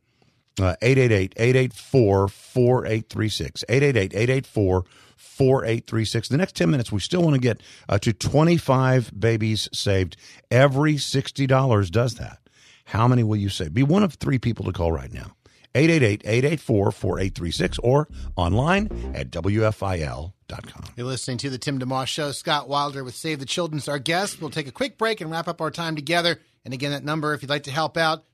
[0.61, 4.85] Uh, 888-884-4836 888-884
[5.17, 6.29] 4836.
[6.29, 10.17] The next 10 minutes, we still want to get uh, to 25 babies saved.
[10.51, 12.39] Every $60 does that.
[12.85, 13.73] How many will you save?
[13.73, 15.33] Be one of three people to call right now.
[15.75, 20.85] 888-884-4836 or online at WFIL.com.
[20.97, 22.31] You're listening to the Tim DeMoss Show.
[22.33, 24.39] Scott Wilder with Save the Children's our guest.
[24.41, 26.41] We'll take a quick break and wrap up our time together.
[26.67, 28.25] And again, that number, if you'd like to help out,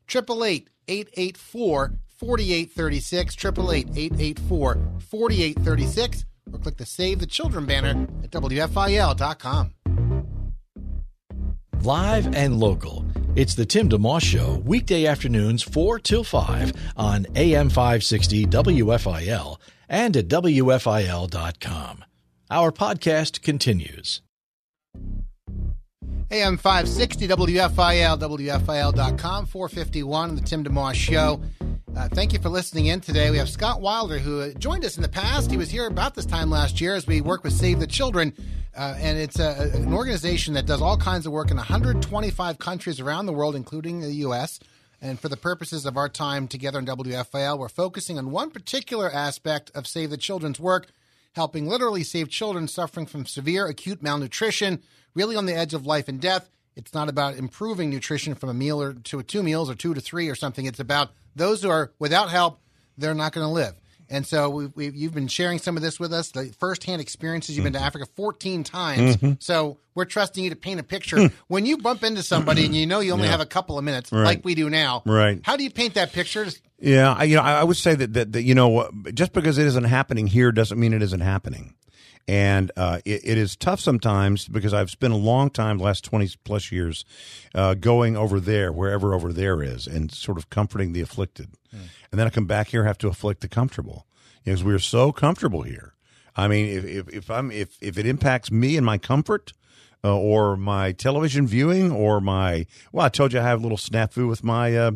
[2.22, 3.36] 888-884-4836,
[5.10, 9.74] 888-884-4836 or click the Save the Children banner at WFIL.com.
[11.82, 13.04] Live and local.
[13.36, 19.58] It's the Tim DeMoss Show, weekday afternoons 4 till 5 on AM 560 WFIL
[19.88, 22.04] and at WFIL.com.
[22.50, 24.22] Our podcast continues.
[26.30, 31.40] AM 560 WFIL, WFIL.com, 451, the Tim DeMoss Show.
[31.98, 33.28] Uh, thank you for listening in today.
[33.28, 35.50] We have Scott Wilder, who joined us in the past.
[35.50, 38.32] He was here about this time last year as we work with Save the Children.
[38.76, 43.00] Uh, and it's a, an organization that does all kinds of work in 125 countries
[43.00, 44.60] around the world, including the U.S.
[45.02, 49.10] And for the purposes of our time together in WFIL, we're focusing on one particular
[49.10, 50.92] aspect of Save the Children's work,
[51.32, 54.84] helping literally save children suffering from severe acute malnutrition,
[55.16, 56.48] really on the edge of life and death.
[56.76, 60.00] It's not about improving nutrition from a meal or to two meals or two to
[60.00, 60.64] three or something.
[60.64, 62.60] It's about those who are without help,
[62.96, 63.74] they're not going to live.
[64.10, 67.56] And so we we you've been sharing some of this with us, the firsthand experiences.
[67.56, 67.86] You've been to mm-hmm.
[67.86, 69.16] Africa 14 times.
[69.16, 69.32] Mm-hmm.
[69.38, 71.16] So we're trusting you to paint a picture.
[71.16, 71.32] Mm.
[71.48, 74.10] when you bump into somebody and you know you only have a couple of minutes,
[74.10, 75.40] like we do now, Right.
[75.42, 76.46] How do you paint that picture?
[76.78, 79.58] Yeah, I, you know, I I would say that, that, that you know, just because
[79.58, 81.74] it isn't happening here doesn't mean it isn't happening.
[82.28, 86.04] And uh, it, it is tough sometimes because I've spent a long time, the last
[86.04, 87.06] 20 plus years,
[87.54, 91.48] uh, going over there, wherever over there is, and sort of comforting the afflicted.
[92.12, 94.06] And then I come back here and have to afflict the comfortable
[94.44, 95.94] because we're so comfortable here.
[96.36, 99.54] I mean, if, if, if I'm if, if it impacts me and my comfort,
[100.04, 103.78] uh, or my television viewing, or my well, I told you I have a little
[103.78, 104.92] snafu with my uh,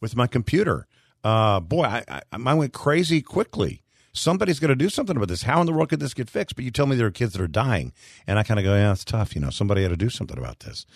[0.00, 0.86] with my computer.
[1.24, 3.83] Uh, boy, I, I I went crazy quickly.
[4.14, 5.42] Somebody's going to do something about this.
[5.42, 6.56] How in the world could this get fixed?
[6.56, 7.92] But you tell me there are kids that are dying,
[8.26, 9.34] and I kind of go, yeah, it's tough.
[9.34, 10.86] You know, somebody had to do something about this.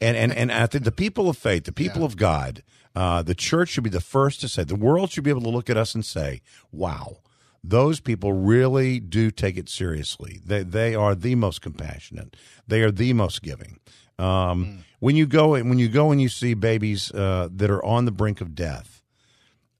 [0.00, 2.62] And and and I think the people of faith, the people of God,
[2.94, 4.64] uh, the church should be the first to say.
[4.64, 6.40] The world should be able to look at us and say,
[6.72, 7.18] "Wow."
[7.62, 10.40] those people really do take it seriously.
[10.44, 12.34] They they are the most compassionate.
[12.66, 13.78] They are the most giving.
[14.18, 17.84] Um, When you go and when you go and you see babies uh, that are
[17.84, 18.99] on the brink of death,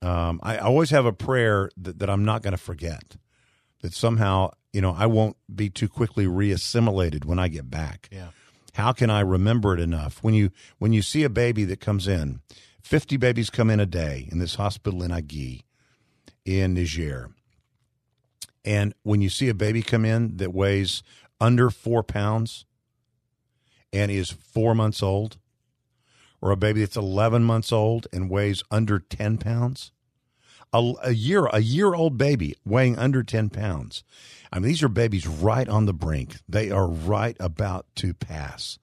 [0.01, 3.17] um, I always have a prayer that, that I'm not going to forget.
[3.81, 8.09] That somehow you know I won't be too quickly reassimilated when I get back.
[8.11, 8.27] Yeah.
[8.73, 10.23] How can I remember it enough?
[10.23, 12.41] When you when you see a baby that comes in,
[12.81, 15.63] fifty babies come in a day in this hospital in Agui,
[16.45, 17.31] in Niger.
[18.63, 21.01] And when you see a baby come in that weighs
[21.39, 22.65] under four pounds
[23.91, 25.37] and is four months old,
[26.41, 29.91] or a baby that's 11 months old and weighs under 10 pounds,
[30.73, 34.03] a, a year a year old baby weighing under 10 pounds.
[34.51, 36.37] I mean, these are babies right on the brink.
[36.49, 38.79] They are right about to pass.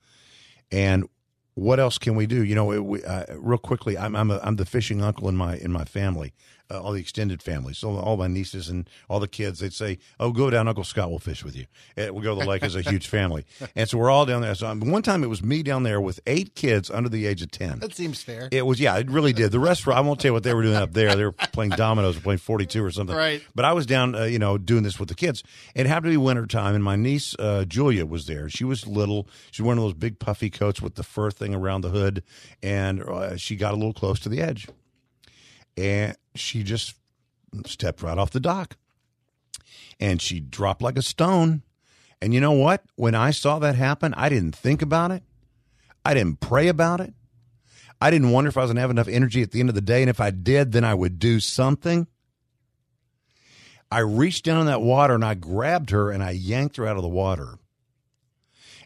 [0.70, 1.08] And
[1.54, 2.44] what else can we do?
[2.44, 5.36] You know, it, we, uh, real quickly, I'm I'm, a, I'm the fishing uncle in
[5.36, 6.32] my in my family.
[6.70, 9.98] Uh, all the extended families, so all my nieces and all the kids, they'd say,
[10.20, 11.66] "Oh, go down, Uncle Scott will fish with you."
[11.96, 13.46] And we go to the lake as a huge family,
[13.76, 14.54] and so we're all down there.
[14.54, 17.42] So um, one time it was me down there with eight kids under the age
[17.42, 17.78] of ten.
[17.78, 18.48] That seems fair.
[18.50, 19.52] It was, yeah, it really did.
[19.52, 21.14] The rest were, I won't tell you what they were doing up there.
[21.14, 23.16] They were playing dominoes or playing 42 or something.
[23.16, 23.42] Right.
[23.54, 25.42] But I was down, uh, you know, doing this with the kids.
[25.74, 28.48] It happened to be wintertime, and my niece, uh, Julia, was there.
[28.48, 29.28] She was little.
[29.50, 32.22] She was one of those big puffy coats with the fur thing around the hood,
[32.62, 34.68] and uh, she got a little close to the edge.
[35.78, 36.96] And she just
[37.66, 38.76] stepped right off the dock.
[40.00, 41.62] And she dropped like a stone.
[42.20, 42.82] And you know what?
[42.96, 45.22] When I saw that happen, I didn't think about it.
[46.04, 47.14] I didn't pray about it.
[48.00, 49.74] I didn't wonder if I was going to have enough energy at the end of
[49.76, 50.02] the day.
[50.02, 52.08] And if I did, then I would do something.
[53.90, 56.96] I reached down in that water and I grabbed her and I yanked her out
[56.96, 57.58] of the water.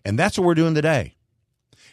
[0.04, 1.14] And that's what we're doing today.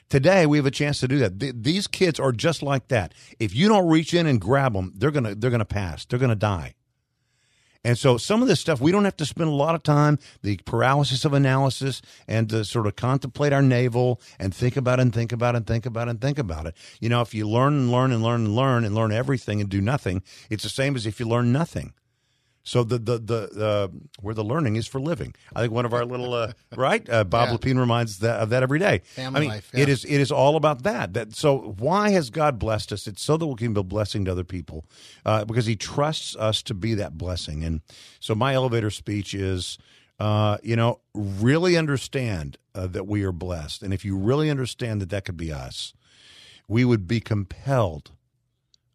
[0.10, 1.40] Today we have a chance to do that.
[1.40, 3.14] Th- these kids are just like that.
[3.40, 6.06] If you don't reach in and grab them, they're gonna they're gonna pass.
[6.06, 6.74] They're gonna die.
[7.84, 10.20] And so some of this stuff we don't have to spend a lot of time
[10.42, 15.14] the paralysis of analysis and to sort of contemplate our navel and think about and
[15.14, 16.76] think about and think about and think about it.
[17.00, 19.70] You know, if you learn and learn and learn and learn and learn everything and
[19.70, 21.94] do nothing, it's the same as if you learn nothing.
[22.70, 23.88] So the the the uh,
[24.22, 25.34] where the learning is for living.
[25.56, 27.58] I think one of our little uh, right uh, Bob Yeah.
[27.58, 29.02] Lepine reminds that, of that every day.
[29.16, 29.94] Family I mean, life, it yeah.
[29.94, 31.16] is it is all about that.
[31.16, 33.08] That so why has God blessed us?
[33.08, 34.86] It's so that we can be a blessing to other people
[35.26, 37.64] uh, because He trusts us to be that blessing.
[37.64, 37.82] And
[38.20, 39.80] so my elevator speech is.
[40.20, 45.02] Uh, you know, really understand uh, that we are blessed, and if you really understand
[45.02, 45.94] that that could be us,
[46.68, 48.12] we would be compelled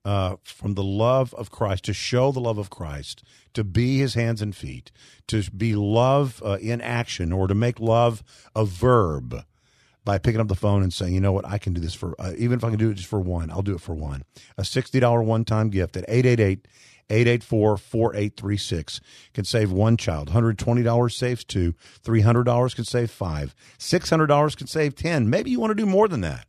[0.04, 3.22] uh, from the love of Christ, to show the love of Christ,
[3.54, 4.90] to be his hands and feet,
[5.28, 8.22] to be love uh, in action, or to make love
[8.54, 9.44] a verb
[10.04, 12.14] by picking up the phone and saying, you know what, I can do this for,
[12.20, 14.24] uh, even if I can do it just for one, I'll do it for one.
[14.58, 16.68] A $60 one time gift at 888
[17.10, 19.00] 884 4836
[19.34, 20.30] can save one child.
[20.30, 21.74] $120 saves two.
[22.02, 23.54] $300 can save five.
[23.78, 25.28] $600 can save 10.
[25.28, 26.46] Maybe you want to do more than that.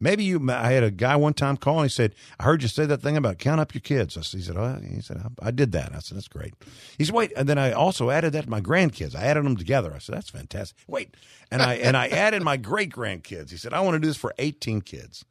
[0.00, 0.50] Maybe you.
[0.50, 3.02] I had a guy one time call and he said, "I heard you say that
[3.02, 5.72] thing about count up your kids." I said, "He said, oh, he said I, did
[5.72, 6.54] that." I said, "That's great."
[6.98, 9.14] He said, "Wait," and then I also added that to my grandkids.
[9.14, 9.92] I added them together.
[9.94, 11.14] I said, "That's fantastic." Wait,
[11.50, 13.50] and I and I added my great grandkids.
[13.50, 15.24] He said, "I want to do this for eighteen kids."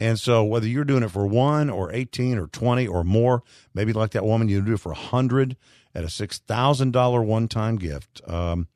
[0.00, 3.92] And so, whether you're doing it for one or 18 or 20 or more, maybe
[3.92, 5.56] like that woman, you do it for 100
[5.94, 8.20] at a $6,000 one time gift.
[8.26, 8.66] Um,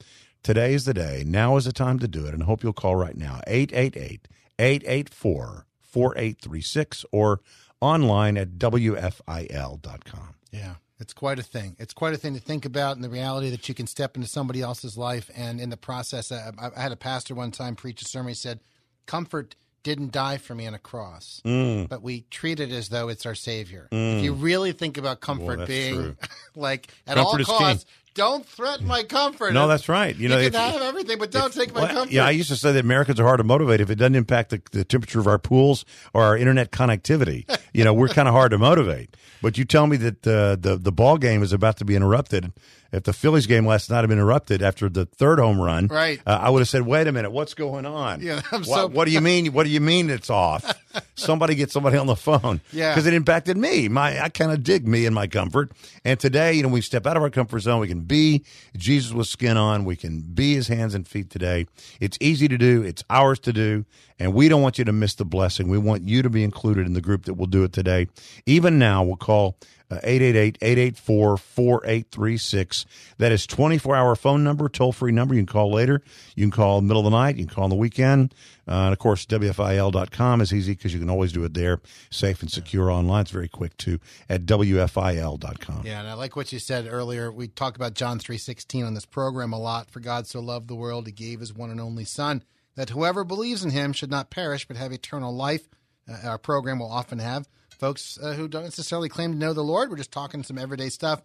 [0.43, 1.25] today is the day.
[1.27, 2.35] Now is the time to do it.
[2.35, 7.41] And I hope you'll call right now 888 884 4836 or
[7.81, 10.35] online at WFIL.com.
[10.51, 11.77] Yeah, it's quite a thing.
[11.79, 14.29] It's quite a thing to think about, and the reality that you can step into
[14.29, 18.03] somebody else's life, and in the process, I, I had a pastor one time preach
[18.03, 18.29] a sermon.
[18.31, 18.61] He said,
[19.07, 19.55] "Comfort
[19.85, 21.89] didn't die for me on a cross, Mm.
[21.89, 25.59] but we treat it as though it's our savior." If you really think about comfort
[25.59, 26.17] that's being
[26.57, 27.87] like at Comfort all costs,
[28.19, 29.55] don't threaten my comfort.
[29.55, 30.15] No, that's right.
[30.15, 32.13] You You, know, can if- have everything, but don't take my Well, comfort.
[32.13, 34.51] Yeah, I used to say that Americans are hard to motivate if it doesn't impact
[34.51, 37.49] the, the temperature of our pools or our internet connectivity.
[37.73, 39.17] you know, we're kind of hard to motivate.
[39.41, 42.53] But you tell me that uh, the the ball game is about to be interrupted.
[42.91, 46.21] If the Phillies game last night had been interrupted after the third home run, Right.
[46.27, 48.21] Uh, I would have said, "Wait a minute, what's going on?
[48.21, 49.53] Yeah, what, so- what do you mean?
[49.53, 50.65] What do you mean it's off?
[51.15, 52.93] somebody get somebody on the phone, Yeah.
[52.93, 53.89] because it impacted me.
[53.89, 55.73] My I kind of dig me and my comfort.
[56.05, 57.81] And today, you know, we step out of our comfort zone.
[57.81, 58.45] We can be
[58.77, 59.85] Jesus with skin on.
[59.85, 61.67] We can be His hands and feet today.
[62.01, 62.83] It's easy to do.
[62.83, 63.85] It's ours to do.
[64.19, 65.69] And we don't want you to miss the blessing.
[65.69, 68.09] We want you to be included in the group that will do it today.
[68.47, 69.57] Even now, we'll call
[69.91, 72.85] uh, 888-884-4836.
[73.19, 75.35] That is 24-hour phone number, toll-free number.
[75.35, 76.03] You can call later.
[76.35, 77.37] You can call middle of the night.
[77.37, 78.35] You can call on the weekend.
[78.67, 82.43] Uh, and, of course, WFIL.com is easy because you can always do it there, safe
[82.43, 83.23] and secure online.
[83.23, 83.99] It's very quick, too,
[84.29, 85.87] at WFIL.com.
[85.87, 87.33] Yeah, and I like what you said earlier.
[87.33, 89.91] We talk about John 3:16 on this program a lot.
[89.91, 92.43] For God so loved the world he gave his one and only son
[92.79, 95.69] that whoever believes in him should not perish but have eternal life.
[96.09, 99.65] Uh, our program will often have folks uh, who don't necessarily claim to know the
[99.65, 99.91] Lord.
[99.91, 101.21] We're just talking some everyday stuff,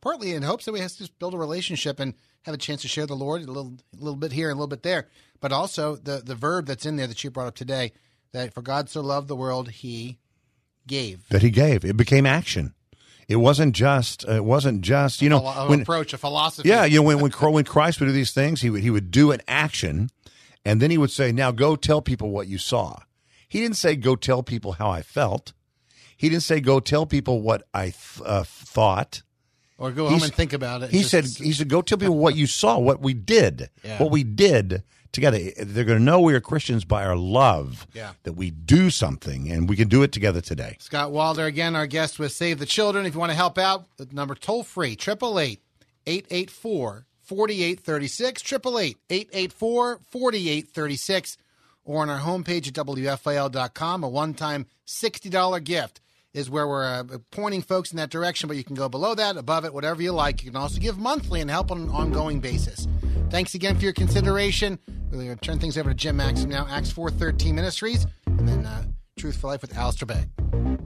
[0.00, 2.82] partly in hopes that we have to just build a relationship and have a chance
[2.82, 5.06] to share the Lord a little a little bit here and a little bit there.
[5.40, 7.92] But also the the verb that's in there that you brought up today
[8.32, 10.18] that for God so loved the world he
[10.88, 11.28] gave.
[11.28, 11.84] That he gave.
[11.84, 12.74] It became action.
[13.28, 16.68] It wasn't just, it wasn't just, you know, a, when, approach, a philosophy.
[16.68, 19.12] Yeah, you know, when when, when Christ would do these things, he would he would
[19.12, 20.10] do an action,
[20.66, 22.98] and then he would say, "Now go tell people what you saw."
[23.48, 25.52] He didn't say, "Go tell people how I felt."
[26.16, 29.22] He didn't say, "Go tell people what I th- uh, thought."
[29.78, 30.90] Or go home s- and think about it.
[30.90, 33.98] He Just- said, "He said, go tell people what you saw, what we did, Yeah.
[34.02, 35.38] what we did together.
[35.58, 37.86] They're going to know we are Christians by our love.
[37.92, 38.12] Yeah.
[38.24, 40.76] That we do something, and we can do it together today.
[40.80, 43.04] Scott Wilder, again, our guest with Save the Children.
[43.06, 45.60] If you want to help out, the number toll free, 888
[46.06, 51.36] 884 4836, 888 884 4836,
[51.84, 54.04] or on our homepage at WFIL.com.
[54.04, 56.00] A one time $60 gift
[56.34, 59.36] is where we're uh, pointing folks in that direction, but you can go below that,
[59.36, 60.44] above it, whatever you like.
[60.44, 62.86] You can also give monthly and help on an ongoing basis.
[63.30, 64.78] Thanks again for your consideration.
[65.10, 68.66] We're going to turn things over to Jim Maxim now, Acts 413 Ministries, and then
[68.66, 68.84] uh,
[69.18, 70.85] Truth for Life with Alistair Begg.